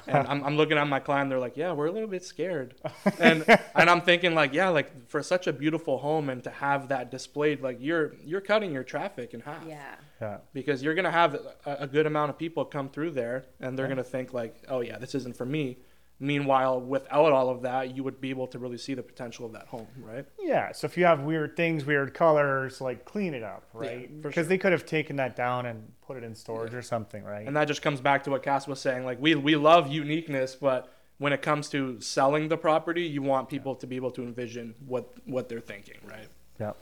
And 0.07 0.27
I'm, 0.27 0.43
I'm 0.45 0.57
looking 0.57 0.79
at 0.79 0.89
my 0.89 0.99
client. 0.99 1.29
They're 1.29 1.39
like, 1.39 1.59
"Yeah, 1.59 1.73
we're 1.73 1.89
a 1.89 1.93
little 1.93 2.09
bit 2.09 2.25
scared," 2.25 2.75
and 3.19 3.45
and 3.75 3.91
I'm 3.91 4.01
thinking 4.01 4.35
like, 4.35 4.55
"Yeah, 4.55 4.71
like 4.71 5.09
for 5.11 5.23
such 5.23 5.47
a 5.47 5.53
beautiful 5.53 5.99
home 5.99 6.31
and 6.31 6.43
to 6.45 6.51
have 6.51 6.89
that 6.89 7.11
displayed, 7.11 7.61
like 7.61 7.77
you're 7.79 8.15
you're 8.25 8.41
cutting 8.41 8.73
your 8.73 8.83
traffic 8.85 9.35
in 9.35 9.41
half." 9.41 9.63
Yeah. 9.67 9.95
Yeah. 10.23 10.39
because 10.55 10.83
you're 10.83 10.95
gonna 10.95 11.11
have 11.11 11.35
a, 11.35 11.77
a 11.81 11.87
good 11.87 12.07
amount 12.07 12.31
of 12.31 12.39
people 12.39 12.65
come 12.65 12.89
through 12.89 13.11
there, 13.11 13.45
and 13.61 13.79
they're 13.79 13.89
gonna 13.89 14.03
think 14.03 14.33
like, 14.33 14.57
"Oh 14.69 14.81
yeah, 14.81 14.97
this 14.97 15.15
isn't 15.15 15.37
for 15.37 15.45
me." 15.45 15.77
Meanwhile, 16.21 16.81
without 16.81 17.33
all 17.33 17.49
of 17.49 17.63
that, 17.63 17.97
you 17.97 18.03
would 18.03 18.21
be 18.21 18.31
able 18.31 18.49
to 18.49 18.59
really 18.59 18.79
see 18.79 18.95
the 18.95 19.05
potential 19.05 19.47
of 19.47 19.53
that 19.53 19.69
home, 19.69 19.87
right? 19.99 20.27
Yeah, 20.41 20.73
so 20.73 20.87
if 20.87 20.97
you 20.97 21.05
have 21.05 21.21
weird 21.21 21.57
things, 21.57 21.85
weird 21.85 22.13
colors, 22.13 22.81
like 22.81 23.05
clean 23.05 23.35
it 23.35 23.45
up, 23.45 23.69
right? 23.73 24.09
for 24.09 24.29
Because 24.29 24.35
sure. 24.35 24.45
they 24.45 24.59
could 24.59 24.73
have 24.73 24.85
taken 24.85 25.17
that 25.17 25.37
down 25.37 25.67
and 25.67 25.93
put 26.05 26.17
it 26.17 26.25
in 26.25 26.35
storage 26.35 26.75
or 26.75 26.83
something, 26.83 27.23
right? 27.23 27.47
And 27.47 27.55
that 27.57 27.69
just 27.69 27.83
comes 27.83 28.01
back 28.01 28.25
to 28.25 28.31
what 28.31 28.43
Cass 28.43 28.67
was 28.67 28.81
saying. 28.81 29.05
Like 29.05 29.21
we 29.21 29.37
we 29.37 29.55
love 29.55 29.93
uniqueness, 29.93 30.57
but 30.57 30.93
when 31.19 31.33
it 31.33 31.43
comes 31.43 31.69
to 31.71 32.01
selling 32.01 32.49
the 32.49 32.57
property, 32.57 33.03
you 33.03 33.23
want 33.23 33.49
people 33.49 33.75
to 33.77 33.87
be 33.87 33.95
able 33.95 34.11
to 34.13 34.23
envision 34.23 34.75
what 34.87 35.13
what 35.25 35.49
they're 35.49 35.61
thinking, 35.61 35.99
right? 36.05 36.29
yeah. 36.59 36.73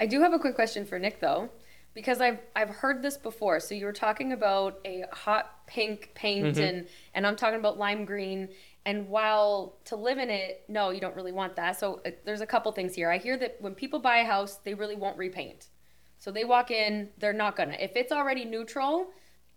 I 0.00 0.06
do 0.06 0.20
have 0.20 0.32
a 0.32 0.38
quick 0.38 0.54
question 0.54 0.84
for 0.86 0.98
Nick 0.98 1.20
though, 1.20 1.50
because 1.94 2.20
I've 2.20 2.38
I've 2.54 2.70
heard 2.70 3.02
this 3.02 3.16
before. 3.16 3.60
So 3.60 3.74
you 3.74 3.84
were 3.84 3.92
talking 3.92 4.32
about 4.32 4.78
a 4.84 5.04
hot 5.12 5.66
pink 5.66 6.12
paint 6.14 6.56
mm-hmm. 6.56 6.62
and 6.62 6.88
and 7.14 7.26
I'm 7.26 7.36
talking 7.36 7.58
about 7.58 7.78
lime 7.78 8.04
green. 8.04 8.48
And 8.88 9.06
while 9.10 9.76
to 9.84 9.96
live 9.96 10.16
in 10.16 10.30
it, 10.30 10.64
no, 10.66 10.88
you 10.88 10.98
don't 10.98 11.14
really 11.14 11.30
want 11.30 11.56
that. 11.56 11.78
So 11.78 12.00
uh, 12.06 12.12
there's 12.24 12.40
a 12.40 12.46
couple 12.46 12.72
things 12.72 12.94
here. 12.94 13.10
I 13.10 13.18
hear 13.18 13.36
that 13.36 13.58
when 13.60 13.74
people 13.74 13.98
buy 13.98 14.20
a 14.20 14.24
house, 14.24 14.60
they 14.64 14.72
really 14.72 14.96
won't 14.96 15.18
repaint. 15.18 15.66
So 16.16 16.30
they 16.30 16.44
walk 16.44 16.70
in, 16.70 17.10
they're 17.18 17.34
not 17.34 17.54
gonna. 17.54 17.76
If 17.78 17.96
it's 17.96 18.12
already 18.12 18.46
neutral, 18.46 19.08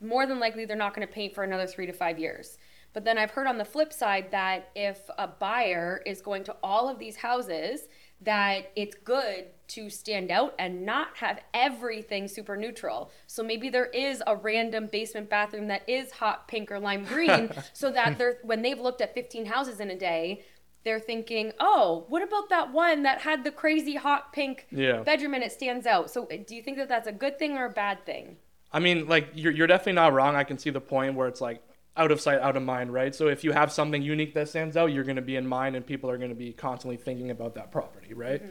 more 0.02 0.28
than 0.28 0.42
likely 0.42 0.66
they're 0.66 0.76
not 0.76 0.94
gonna 0.94 1.08
paint 1.08 1.34
for 1.34 1.46
another 1.46 1.66
three 1.66 1.86
to 1.86 1.94
five 1.94 2.20
years. 2.20 2.58
But 2.94 3.06
then 3.06 3.18
I've 3.18 3.32
heard 3.32 3.48
on 3.48 3.58
the 3.58 3.66
flip 3.66 3.94
side 3.94 4.32
that 4.32 4.70
if 4.76 5.10
a 5.18 5.28
buyer 5.28 6.02
is 6.06 6.22
going 6.22 6.44
to 6.46 6.56
all 6.62 6.90
of 6.90 7.00
these 7.00 7.16
houses, 7.18 7.88
that 8.22 8.72
it's 8.76 8.96
good 8.96 9.46
to 9.70 9.90
stand 9.90 10.30
out 10.30 10.54
and 10.60 10.86
not 10.86 11.16
have 11.18 11.40
everything 11.54 12.28
super 12.28 12.56
neutral. 12.58 13.10
So 13.28 13.42
maybe 13.44 13.70
there 13.70 13.86
is 13.88 14.22
a 14.28 14.36
random 14.36 14.90
basement 14.92 15.30
bathroom 15.30 15.68
that 15.68 15.88
is 15.90 16.12
hot 16.12 16.48
pink 16.48 16.72
or 16.72 16.80
lime 16.80 17.06
green, 17.06 17.50
so 17.74 17.92
that 17.92 18.18
they're 18.18 18.38
when 18.44 18.62
they've 18.62 18.80
looked 18.80 19.02
at 19.02 19.14
15 19.14 19.46
houses 19.46 19.80
in 19.80 19.90
a 19.90 19.98
day, 19.98 20.44
they're 20.84 21.00
thinking, 21.00 21.54
oh, 21.60 22.06
what 22.10 22.22
about 22.24 22.50
that 22.50 22.74
one 22.74 23.04
that 23.04 23.22
had 23.22 23.44
the 23.44 23.52
crazy 23.52 23.96
hot 23.96 24.34
pink 24.34 24.68
Yeah. 24.72 25.02
bedroom 25.04 25.34
and 25.34 25.44
it 25.44 25.52
stands 25.52 25.86
out? 25.86 26.12
So 26.12 26.26
uh, 26.26 26.38
do 26.46 26.56
you 26.56 26.62
think 26.62 26.78
that 26.78 26.90
that's 26.90 27.08
a 27.08 27.12
good 27.12 27.40
thing 27.40 27.54
or 27.58 27.66
a 27.66 27.70
bad 27.70 28.06
thing? 28.06 28.38
I 28.74 28.80
mean, 28.80 29.08
like 29.08 29.30
you're 29.34 29.52
you're 29.52 29.68
definitely 29.68 29.94
not 29.94 30.14
wrong. 30.14 30.36
I 30.36 30.44
can 30.44 30.58
see 30.58 30.70
the 30.70 30.82
point 30.82 31.16
where 31.16 31.28
it's 31.28 31.42
like 31.42 31.62
out 31.98 32.12
of 32.12 32.22
sight, 32.22 32.40
out 32.40 32.56
of 32.56 32.64
mind, 32.64 32.94
right? 32.94 33.14
So 33.14 33.28
if 33.28 33.44
you 33.44 33.52
have 33.52 33.72
something 33.72 34.02
unique 34.02 34.34
that 34.36 34.50
stands 34.50 34.78
out, 34.78 34.88
you're 34.94 35.04
going 35.04 35.18
to 35.18 35.22
be 35.22 35.36
in 35.36 35.46
mind, 35.46 35.76
and 35.76 35.86
people 35.86 36.10
are 36.10 36.18
going 36.18 36.30
to 36.30 36.36
be 36.36 36.54
constantly 36.54 36.98
thinking 36.98 37.32
about 37.32 37.56
that 37.56 37.72
property, 37.72 38.14
right? 38.14 38.42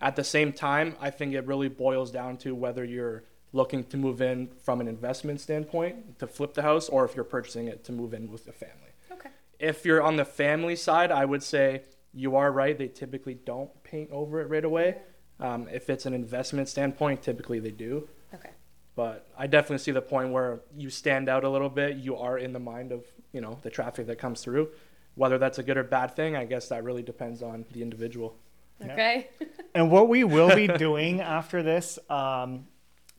At 0.00 0.16
the 0.16 0.24
same 0.24 0.52
time, 0.52 0.96
I 1.00 1.10
think 1.10 1.34
it 1.34 1.46
really 1.46 1.68
boils 1.68 2.10
down 2.10 2.36
to 2.38 2.54
whether 2.54 2.84
you're 2.84 3.24
looking 3.52 3.84
to 3.84 3.96
move 3.96 4.20
in 4.20 4.48
from 4.62 4.80
an 4.80 4.88
investment 4.88 5.40
standpoint 5.40 6.18
to 6.18 6.26
flip 6.26 6.54
the 6.54 6.62
house, 6.62 6.88
or 6.88 7.04
if 7.04 7.14
you're 7.14 7.24
purchasing 7.24 7.68
it 7.68 7.84
to 7.84 7.92
move 7.92 8.14
in 8.14 8.30
with 8.30 8.44
the 8.44 8.52
family. 8.52 8.92
Okay. 9.10 9.28
If 9.58 9.84
you're 9.84 10.02
on 10.02 10.16
the 10.16 10.24
family 10.24 10.74
side, 10.74 11.12
I 11.12 11.24
would 11.24 11.42
say 11.42 11.82
you 12.12 12.36
are 12.36 12.50
right. 12.50 12.76
They 12.76 12.88
typically 12.88 13.34
don't 13.34 13.70
paint 13.84 14.10
over 14.10 14.40
it 14.40 14.48
right 14.48 14.64
away. 14.64 14.98
Um, 15.38 15.68
if 15.72 15.88
it's 15.88 16.06
an 16.06 16.14
investment 16.14 16.68
standpoint, 16.68 17.22
typically 17.22 17.58
they 17.58 17.70
do. 17.70 18.08
Okay. 18.34 18.50
But 18.94 19.26
I 19.38 19.46
definitely 19.46 19.78
see 19.78 19.90
the 19.92 20.02
point 20.02 20.30
where 20.32 20.60
you 20.76 20.90
stand 20.90 21.28
out 21.28 21.44
a 21.44 21.48
little 21.48 21.70
bit. 21.70 21.96
You 21.96 22.16
are 22.18 22.36
in 22.38 22.52
the 22.52 22.58
mind 22.60 22.92
of 22.92 23.04
you 23.32 23.40
know 23.40 23.58
the 23.62 23.70
traffic 23.70 24.06
that 24.08 24.18
comes 24.18 24.42
through. 24.42 24.68
Whether 25.14 25.38
that's 25.38 25.58
a 25.58 25.62
good 25.62 25.76
or 25.76 25.84
bad 25.84 26.14
thing, 26.16 26.36
I 26.36 26.44
guess 26.44 26.68
that 26.68 26.84
really 26.84 27.02
depends 27.02 27.42
on 27.42 27.64
the 27.72 27.82
individual. 27.82 28.36
Yeah. 28.80 28.92
Okay. 28.92 29.28
And 29.74 29.90
what 29.90 30.06
we 30.10 30.22
will 30.22 30.54
be 30.54 30.66
doing 30.86 31.22
after 31.22 31.62
this, 31.62 31.98
um, 32.10 32.66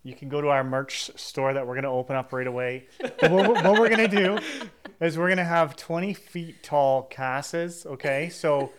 you 0.04 0.14
can 0.14 0.30
go 0.30 0.40
to 0.40 0.50
our 0.50 0.64
merch 0.64 1.10
store 1.16 1.52
that 1.54 1.66
we're 1.66 1.74
going 1.74 1.84
to 1.84 1.90
open 1.90 2.16
up 2.16 2.32
right 2.32 2.46
away. 2.46 2.86
But 3.00 3.32
what, 3.32 3.50
we're- 3.50 3.62
what 3.64 3.80
we're 3.80 3.90
going 3.90 4.08
to 4.08 4.16
do 4.16 4.38
is 5.02 5.18
we're 5.18 5.30
going 5.30 5.38
to 5.40 5.44
have 5.44 5.76
20 5.76 6.14
feet 6.14 6.62
tall 6.62 7.04
casas. 7.12 7.88
Okay. 7.88 8.30
So 8.30 8.72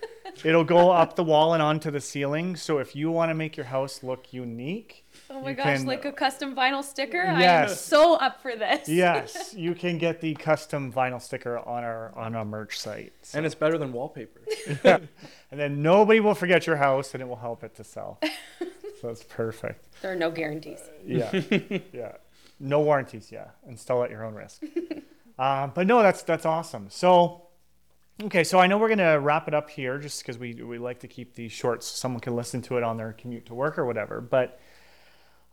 it'll 0.45 0.63
go 0.63 0.91
up 0.93 1.17
the 1.17 1.25
wall 1.25 1.53
and 1.55 1.61
onto 1.63 1.91
the 1.91 2.01
ceiling. 2.01 2.55
So 2.55 2.79
if 2.79 2.95
you 2.95 3.11
want 3.11 3.31
to 3.31 3.35
make 3.35 3.57
your 3.57 3.67
house 3.67 4.05
look 4.05 4.33
unique, 4.33 5.04
Oh 5.31 5.41
my 5.41 5.51
You 5.51 5.57
gosh, 5.57 5.79
can- 5.79 5.87
like 5.87 6.05
a 6.05 6.13
custom 6.13 6.55
vinyl 6.55 6.85
sticker? 6.85 7.23
I'm 7.23 7.41
Yes. 7.41 7.81
so 7.81 8.15
up 8.17 8.43
for 8.43 8.55
this. 8.57 8.89
yes, 8.89 9.55
you 9.57 9.75
can 9.75 9.99
get 9.99 10.21
the 10.21 10.35
custom 10.35 10.93
vinyl 10.93 11.21
sticker 11.21 11.59
on 11.59 11.83
our 11.83 12.13
on 12.17 12.35
our 12.35 12.45
merch 12.45 12.79
site. 12.79 13.13
So- 13.23 13.39
And 13.39 13.47
it's 13.47 13.55
better 13.55 13.79
than 13.79 13.93
wallpaper. 13.93 14.41
yeah. 14.85 14.99
and 15.51 15.59
then 15.61 15.83
nobody 15.83 16.21
will 16.21 16.35
forget 16.35 16.67
your 16.67 16.77
house 16.77 17.15
and 17.15 17.23
it 17.23 17.27
will 17.27 17.37
help 17.37 17.65
it 17.65 17.75
to 17.77 17.85
sell. 17.85 18.21
so 19.01 19.09
it's 19.09 19.25
perfect. 19.25 19.89
There 20.03 20.13
are 20.13 20.17
no 20.17 20.31
guarantees. 20.31 20.81
Yeah. 21.05 21.31
yeah. 21.93 22.13
No 22.61 22.81
warranties, 22.81 23.33
yeah. 23.33 23.49
Install 23.67 24.05
at 24.05 24.11
your 24.11 24.25
own 24.25 24.35
risk. 24.35 24.63
um, 25.39 25.73
but 25.75 25.87
no, 25.87 26.03
that's 26.03 26.23
that's 26.23 26.47
awesome. 26.47 26.87
So 26.91 27.47
okay, 28.23 28.45
so 28.45 28.59
I 28.61 28.67
know 28.69 28.79
we're 28.79 28.89
gonna 28.91 29.19
wrap 29.19 29.49
it 29.49 29.55
up 29.55 29.71
here 29.71 29.99
just 29.99 30.21
because 30.23 30.39
we 30.39 30.55
we 30.63 30.79
like 30.79 31.01
to 31.01 31.09
keep 31.09 31.35
these 31.35 31.51
short 31.51 31.83
so 31.83 31.95
someone 31.97 32.21
can 32.21 32.37
listen 32.37 32.63
to 32.63 32.77
it 32.77 32.85
on 32.85 32.97
their 32.97 33.13
commute 33.15 33.47
to 33.47 33.55
work 33.55 33.79
or 33.79 33.85
whatever. 33.87 34.21
But 34.21 34.61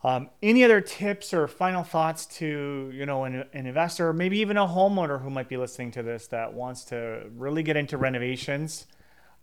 um, 0.04 0.30
any 0.42 0.64
other 0.64 0.82
tips 0.82 1.34
or 1.34 1.48
final 1.48 1.84
thoughts 1.84 2.26
to 2.38 2.92
you 2.94 3.06
know 3.06 3.24
an, 3.24 3.46
an 3.54 3.66
investor, 3.68 4.10
or 4.10 4.14
maybe 4.14 4.40
even 4.40 4.58
a 4.58 4.68
homeowner 4.68 5.22
who 5.22 5.30
might 5.30 5.50
be 5.50 5.58
listening 5.58 5.92
to 5.92 6.04
this 6.04 6.28
that 6.28 6.54
wants 6.54 6.86
to 6.86 7.24
really 7.36 7.64
get 7.64 7.78
into 7.78 7.98
renovations, 7.98 8.88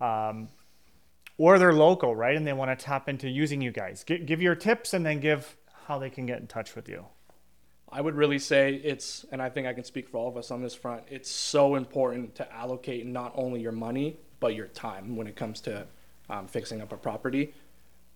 um, 0.00 0.48
or 1.36 1.58
they're 1.58 1.72
local, 1.72 2.14
right, 2.16 2.36
and 2.36 2.46
they 2.46 2.52
want 2.52 2.76
to 2.76 2.84
tap 2.84 3.08
into 3.08 3.28
using 3.28 3.60
you 3.60 3.70
guys. 3.70 4.04
G- 4.04 4.18
give 4.18 4.42
your 4.42 4.54
tips 4.54 4.94
and 4.94 5.06
then 5.06 5.20
give 5.20 5.56
how 5.86 5.98
they 5.98 6.10
can 6.10 6.26
get 6.26 6.40
in 6.40 6.46
touch 6.46 6.74
with 6.74 6.88
you. 6.88 7.06
I 7.90 8.00
would 8.00 8.14
really 8.14 8.38
say 8.38 8.74
it's, 8.74 9.24
and 9.32 9.40
I 9.40 9.48
think 9.48 9.66
I 9.66 9.72
can 9.72 9.84
speak 9.84 10.08
for 10.10 10.18
all 10.18 10.28
of 10.28 10.36
us 10.36 10.50
on 10.50 10.60
this 10.60 10.74
front, 10.74 11.04
it's 11.08 11.30
so 11.30 11.74
important 11.74 12.34
to 12.34 12.52
allocate 12.52 13.06
not 13.06 13.32
only 13.34 13.60
your 13.60 13.72
money, 13.72 14.18
but 14.40 14.54
your 14.54 14.66
time 14.66 15.16
when 15.16 15.26
it 15.26 15.36
comes 15.36 15.60
to 15.62 15.86
um, 16.28 16.46
fixing 16.46 16.82
up 16.82 16.92
a 16.92 16.96
property. 16.96 17.54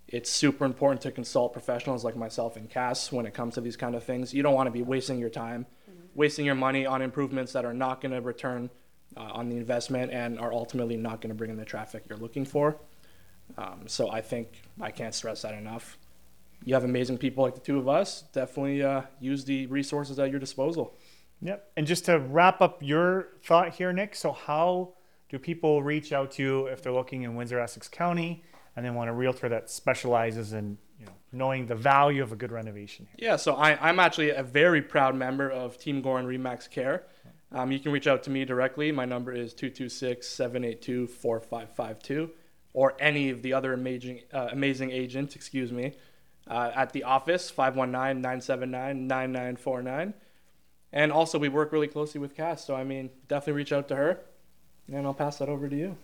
It's 0.09 0.31
super 0.31 0.65
important 0.65 1.01
to 1.03 1.11
consult 1.11 1.53
professionals 1.53 2.05
like 2.05 2.17
myself 2.17 2.57
and 2.57 2.69
Cass 2.69 3.11
when 3.11 3.25
it 3.25 3.33
comes 3.33 3.55
to 3.55 3.61
these 3.61 3.77
kind 3.77 3.95
of 3.95 4.05
things. 4.05 4.35
You 4.35 4.43
don't 4.43 4.55
want 4.55 4.67
to 4.67 4.71
be 4.71 4.83
wasting 4.83 5.19
your 5.19 5.31
time, 5.31 5.67
wasting 6.15 6.45
your 6.45 6.55
money 6.55 6.85
on 6.85 7.01
improvements 7.01 7.53
that 7.53 7.65
are 7.65 7.73
not 7.73 8.01
going 8.01 8.13
to 8.13 8.21
return 8.21 8.69
uh, 9.17 9.21
on 9.21 9.49
the 9.49 9.57
investment 9.57 10.13
and 10.13 10.39
are 10.39 10.53
ultimately 10.53 10.97
not 10.97 11.21
going 11.21 11.31
to 11.31 11.35
bring 11.35 11.51
in 11.51 11.57
the 11.57 11.65
traffic 11.65 12.05
you're 12.09 12.19
looking 12.19 12.45
for. 12.45 12.77
Um, 13.57 13.83
so 13.87 14.11
I 14.11 14.21
think 14.21 14.63
I 14.81 14.91
can't 14.91 15.15
stress 15.15 15.43
that 15.43 15.55
enough 15.55 15.99
you 16.65 16.75
have 16.75 16.85
amazing 16.85 17.19
people 17.19 17.45
like 17.45 17.55
the 17.55 17.61
two 17.61 17.79
of 17.79 17.89
us, 17.89 18.23
definitely 18.33 18.83
uh, 18.83 19.03
use 19.21 19.45
the 19.45 19.67
resources 19.67 20.19
at 20.19 20.31
your 20.31 20.41
disposal. 20.41 20.97
Yep. 21.41 21.73
And 21.77 21.87
just 21.87 22.05
to 22.07 22.19
wrap 22.19 22.61
up 22.61 22.83
your 22.83 23.29
thought 23.45 23.75
here, 23.75 23.93
Nick. 23.93 24.15
So 24.15 24.33
how 24.33 24.95
do 25.29 25.39
people 25.39 25.83
reach 25.83 26.13
out 26.13 26.31
to 26.33 26.43
you 26.43 26.67
if 26.67 26.83
they're 26.83 26.93
looking 26.93 27.23
in 27.23 27.35
Windsor 27.35 27.59
Essex 27.59 27.89
County 27.89 28.45
and 28.77 28.85
they 28.85 28.91
want 28.91 29.11
a 29.11 29.13
realtor 29.13 29.49
that 29.49 29.71
specializes 29.71 30.53
in 30.53 30.79
you 30.99 31.07
know 31.07 31.13
knowing 31.33 31.67
the 31.67 31.75
value 31.75 32.23
of 32.23 32.33
a 32.33 32.37
good 32.37 32.53
renovation? 32.53 33.07
Here? 33.17 33.31
Yeah, 33.31 33.37
so 33.37 33.55
I, 33.55 33.79
I'm 33.89 33.99
actually 33.99 34.31
a 34.31 34.43
very 34.43 34.83
proud 34.83 35.15
member 35.15 35.51
of 35.51 35.79
Team 35.79 36.03
Goran 36.03 36.27
Remax 36.27 36.71
Care. 36.71 37.05
Um, 37.55 37.71
you 37.71 37.79
can 37.79 37.93
reach 37.93 38.07
out 38.07 38.23
to 38.25 38.31
me 38.31 38.45
directly. 38.45 38.93
My 38.93 39.05
number 39.05 39.33
is 39.33 39.53
226 39.53 40.27
782 40.27 41.07
4552, 41.07 42.31
or 42.73 42.95
any 42.99 43.31
of 43.31 43.43
the 43.43 43.53
other 43.53 43.75
amazing, 43.75 44.23
uh, 44.33 44.49
amazing 44.51 44.91
agents, 44.91 45.37
excuse 45.37 45.71
me, 45.71 45.93
uh, 46.49 46.71
at 46.75 46.93
the 46.93 47.05
office, 47.05 47.51
519 47.51 48.23
979 48.23 49.07
9949. 49.07 50.15
And 50.95 51.13
also, 51.13 51.39
we 51.39 51.49
work 51.49 51.73
really 51.73 51.89
closely 51.89 52.21
with 52.21 52.35
Cass, 52.35 52.65
so 52.65 52.75
I 52.75 52.85
mean, 52.85 53.11
definitely 53.29 53.55
reach 53.55 53.73
out 53.73 53.89
to 53.89 53.97
her, 53.97 54.21
and 54.89 55.07
I'll 55.07 55.15
pass 55.15 55.39
that 55.39 55.49
over 55.49 55.69
to 55.69 55.77
you. 55.77 55.97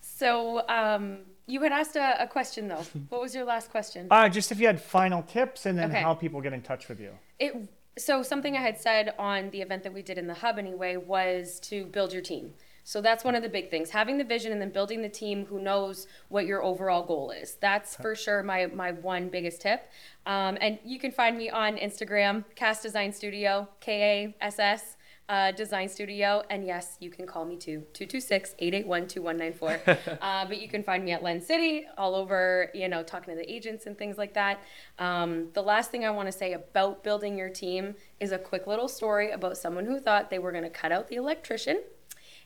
So, 0.00 0.66
um, 0.68 1.18
you 1.50 1.60
had 1.62 1.72
asked 1.72 1.96
a, 1.96 2.22
a 2.22 2.26
question 2.26 2.68
though. 2.68 2.84
What 3.08 3.20
was 3.20 3.34
your 3.34 3.44
last 3.44 3.70
question? 3.70 4.06
Uh, 4.10 4.28
just 4.28 4.52
if 4.52 4.60
you 4.60 4.66
had 4.66 4.80
final 4.80 5.22
tips 5.22 5.66
and 5.66 5.78
then 5.78 5.90
Okay. 5.90 6.02
how 6.02 6.14
people 6.14 6.40
get 6.40 6.52
in 6.52 6.62
touch 6.62 6.88
with 6.88 7.00
you. 7.00 7.12
It 7.38 7.52
so 7.98 8.22
something 8.22 8.56
I 8.56 8.60
had 8.62 8.78
said 8.78 9.14
on 9.18 9.50
the 9.50 9.60
event 9.60 9.82
that 9.82 9.92
we 9.92 10.02
did 10.02 10.16
in 10.16 10.26
the 10.26 10.34
hub 10.34 10.58
anyway 10.58 10.96
was 10.96 11.60
to 11.70 11.84
build 11.86 12.12
your 12.12 12.22
team. 12.22 12.54
So 12.82 13.02
that's 13.02 13.24
one 13.24 13.34
of 13.34 13.42
the 13.42 13.48
big 13.48 13.68
things. 13.70 13.90
Having 13.90 14.18
the 14.18 14.24
vision 14.24 14.52
and 14.52 14.60
then 14.62 14.70
building 14.70 15.02
the 15.02 15.08
team 15.08 15.44
who 15.46 15.60
knows 15.60 16.06
what 16.28 16.46
your 16.46 16.62
overall 16.62 17.04
goal 17.04 17.30
is. 17.30 17.56
That's 17.60 17.94
for 17.96 18.14
sure 18.14 18.42
my 18.42 18.66
my 18.66 18.92
one 18.92 19.28
biggest 19.28 19.60
tip. 19.60 19.80
Um, 20.26 20.56
and 20.60 20.78
you 20.84 20.98
can 20.98 21.10
find 21.10 21.36
me 21.36 21.50
on 21.50 21.76
Instagram, 21.76 22.44
Kass 22.54 22.80
Design 22.82 23.12
Studio, 23.12 23.68
K 23.80 24.02
A 24.40 24.44
S 24.44 24.58
S 24.58 24.96
uh, 25.30 25.52
Design 25.52 25.88
Studio. 25.88 26.42
And 26.50 26.66
yes, 26.66 26.96
you 27.00 27.08
can 27.08 27.26
call 27.26 27.44
me 27.44 27.56
too, 27.56 27.84
226 27.94 28.56
881 28.58 29.08
2194. 29.08 30.18
Uh, 30.20 30.44
But 30.46 30.60
you 30.60 30.68
can 30.68 30.82
find 30.82 31.04
me 31.04 31.12
at 31.12 31.22
LendCity, 31.22 31.84
all 31.96 32.14
over, 32.14 32.70
you 32.74 32.88
know, 32.88 33.02
talking 33.02 33.34
to 33.34 33.40
the 33.40 33.50
agents 33.50 33.86
and 33.86 33.96
things 33.96 34.18
like 34.18 34.34
that. 34.34 34.60
Um, 34.98 35.48
the 35.54 35.62
last 35.62 35.90
thing 35.90 36.04
I 36.04 36.10
want 36.10 36.26
to 36.26 36.32
say 36.32 36.52
about 36.52 37.04
building 37.04 37.38
your 37.38 37.48
team 37.48 37.94
is 38.18 38.32
a 38.32 38.38
quick 38.38 38.66
little 38.66 38.88
story 38.88 39.30
about 39.30 39.56
someone 39.56 39.86
who 39.86 40.00
thought 40.00 40.30
they 40.30 40.40
were 40.40 40.50
going 40.50 40.64
to 40.64 40.70
cut 40.70 40.90
out 40.92 41.08
the 41.08 41.16
electrician 41.16 41.80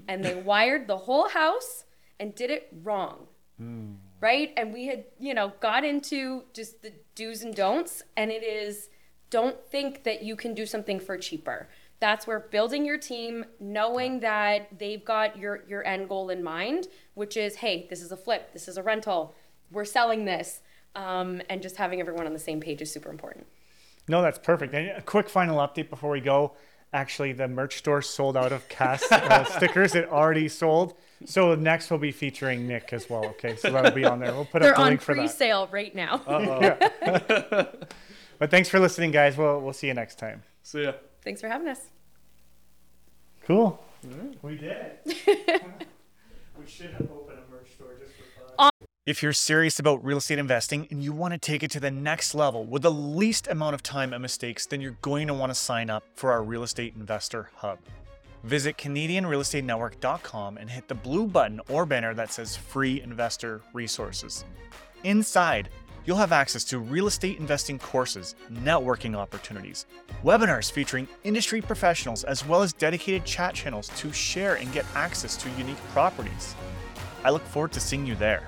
and 0.06 0.22
they 0.24 0.34
wired 0.52 0.86
the 0.86 0.98
whole 0.98 1.28
house 1.30 1.84
and 2.20 2.34
did 2.34 2.50
it 2.50 2.68
wrong 2.82 3.26
right? 4.20 4.52
And 4.56 4.72
we 4.72 4.86
had, 4.86 5.04
you 5.18 5.34
know, 5.34 5.52
got 5.60 5.84
into 5.84 6.44
just 6.54 6.82
the 6.82 6.92
do's 7.14 7.42
and 7.42 7.54
don'ts, 7.54 8.02
and 8.16 8.30
it 8.30 8.42
is 8.42 8.88
don't 9.30 9.64
think 9.66 10.04
that 10.04 10.22
you 10.22 10.36
can 10.36 10.54
do 10.54 10.64
something 10.64 11.00
for 11.00 11.18
cheaper. 11.18 11.68
That's 12.00 12.26
where 12.26 12.40
building 12.40 12.84
your 12.84 12.98
team, 12.98 13.46
knowing 13.60 14.20
that 14.20 14.78
they've 14.78 15.04
got 15.04 15.38
your 15.38 15.64
your 15.68 15.86
end 15.86 16.08
goal 16.08 16.28
in 16.30 16.42
mind, 16.42 16.88
which 17.14 17.36
is, 17.36 17.56
hey, 17.56 17.86
this 17.88 18.02
is 18.02 18.12
a 18.12 18.16
flip, 18.16 18.52
this 18.52 18.68
is 18.68 18.76
a 18.76 18.82
rental, 18.82 19.34
we're 19.70 19.84
selling 19.84 20.24
this, 20.24 20.60
um, 20.94 21.40
and 21.48 21.62
just 21.62 21.76
having 21.76 22.00
everyone 22.00 22.26
on 22.26 22.32
the 22.32 22.38
same 22.38 22.60
page 22.60 22.82
is 22.82 22.92
super 22.92 23.10
important. 23.10 23.46
No, 24.08 24.20
that's 24.22 24.38
perfect. 24.38 24.74
And 24.74 24.88
a 24.90 25.00
quick 25.02 25.28
final 25.28 25.58
update 25.58 25.88
before 25.88 26.10
we 26.10 26.20
go. 26.20 26.52
Actually, 26.92 27.32
the 27.32 27.48
merch 27.48 27.78
store 27.78 28.02
sold 28.02 28.36
out 28.36 28.52
of 28.52 28.68
Cass 28.68 29.10
uh, 29.10 29.42
stickers. 29.56 29.96
It 29.96 30.08
already 30.10 30.46
sold. 30.48 30.94
So 31.24 31.54
next 31.56 31.90
we'll 31.90 31.98
be 31.98 32.12
featuring 32.12 32.68
Nick 32.68 32.92
as 32.92 33.10
well. 33.10 33.24
Okay, 33.24 33.56
so 33.56 33.70
that'll 33.70 33.90
be 33.90 34.04
on 34.04 34.20
there. 34.20 34.32
We'll 34.32 34.44
put 34.44 34.62
They're 34.62 34.72
up 34.72 34.76
the 34.76 34.82
on 34.82 34.88
link 34.90 35.00
for 35.00 35.14
that. 35.14 35.22
pre-sale 35.22 35.68
right 35.72 35.94
now. 35.94 36.18
But 38.38 38.50
thanks 38.50 38.68
for 38.68 38.80
listening, 38.80 39.10
guys. 39.10 39.36
We'll 39.36 39.60
we'll 39.60 39.72
see 39.72 39.86
you 39.86 39.94
next 39.94 40.18
time. 40.18 40.42
see 40.62 40.82
yeah. 40.82 40.92
Thanks 41.24 41.40
for 41.40 41.48
having 41.48 41.68
us. 41.68 41.80
Cool. 43.46 43.82
We 44.42 44.56
did 44.56 44.70
it. 44.70 45.00
we 46.60 46.66
should 46.66 46.90
have 46.90 47.10
opened 47.10 47.38
a 47.38 47.50
merch 47.50 47.72
store 47.74 47.96
just 47.98 48.12
for 48.12 48.56
fun. 48.56 48.70
If 49.06 49.22
you're 49.22 49.34
serious 49.34 49.78
about 49.78 50.02
real 50.02 50.16
estate 50.16 50.38
investing 50.38 50.88
and 50.90 51.02
you 51.02 51.12
want 51.12 51.32
to 51.34 51.38
take 51.38 51.62
it 51.62 51.70
to 51.72 51.80
the 51.80 51.90
next 51.90 52.34
level 52.34 52.64
with 52.64 52.82
the 52.82 52.90
least 52.90 53.46
amount 53.48 53.74
of 53.74 53.82
time 53.82 54.14
and 54.14 54.22
mistakes, 54.22 54.64
then 54.64 54.80
you're 54.80 54.96
going 55.02 55.26
to 55.26 55.34
want 55.34 55.50
to 55.50 55.54
sign 55.54 55.90
up 55.90 56.04
for 56.14 56.32
our 56.32 56.42
Real 56.42 56.62
Estate 56.62 56.94
Investor 56.96 57.50
Hub. 57.56 57.78
Visit 58.44 58.78
CanadianRealEstateNetwork.com 58.78 60.56
and 60.56 60.70
hit 60.70 60.88
the 60.88 60.94
blue 60.94 61.26
button 61.26 61.60
or 61.68 61.84
banner 61.84 62.14
that 62.14 62.32
says 62.32 62.56
Free 62.56 63.02
Investor 63.02 63.60
Resources. 63.74 64.44
Inside, 65.02 65.68
you'll 66.04 66.16
have 66.16 66.32
access 66.32 66.64
to 66.64 66.78
real 66.78 67.06
estate 67.06 67.38
investing 67.38 67.78
courses, 67.78 68.34
networking 68.52 69.14
opportunities, 69.16 69.86
webinars 70.24 70.70
featuring 70.70 71.08
industry 71.24 71.60
professionals, 71.60 72.24
as 72.24 72.46
well 72.46 72.62
as 72.62 72.72
dedicated 72.72 73.24
chat 73.24 73.54
channels 73.54 73.88
to 73.96 74.12
share 74.12 74.56
and 74.56 74.72
get 74.72 74.84
access 74.94 75.36
to 75.36 75.48
unique 75.50 75.82
properties. 75.92 76.54
I 77.24 77.30
look 77.30 77.44
forward 77.46 77.72
to 77.72 77.80
seeing 77.80 78.06
you 78.06 78.14
there. 78.14 78.46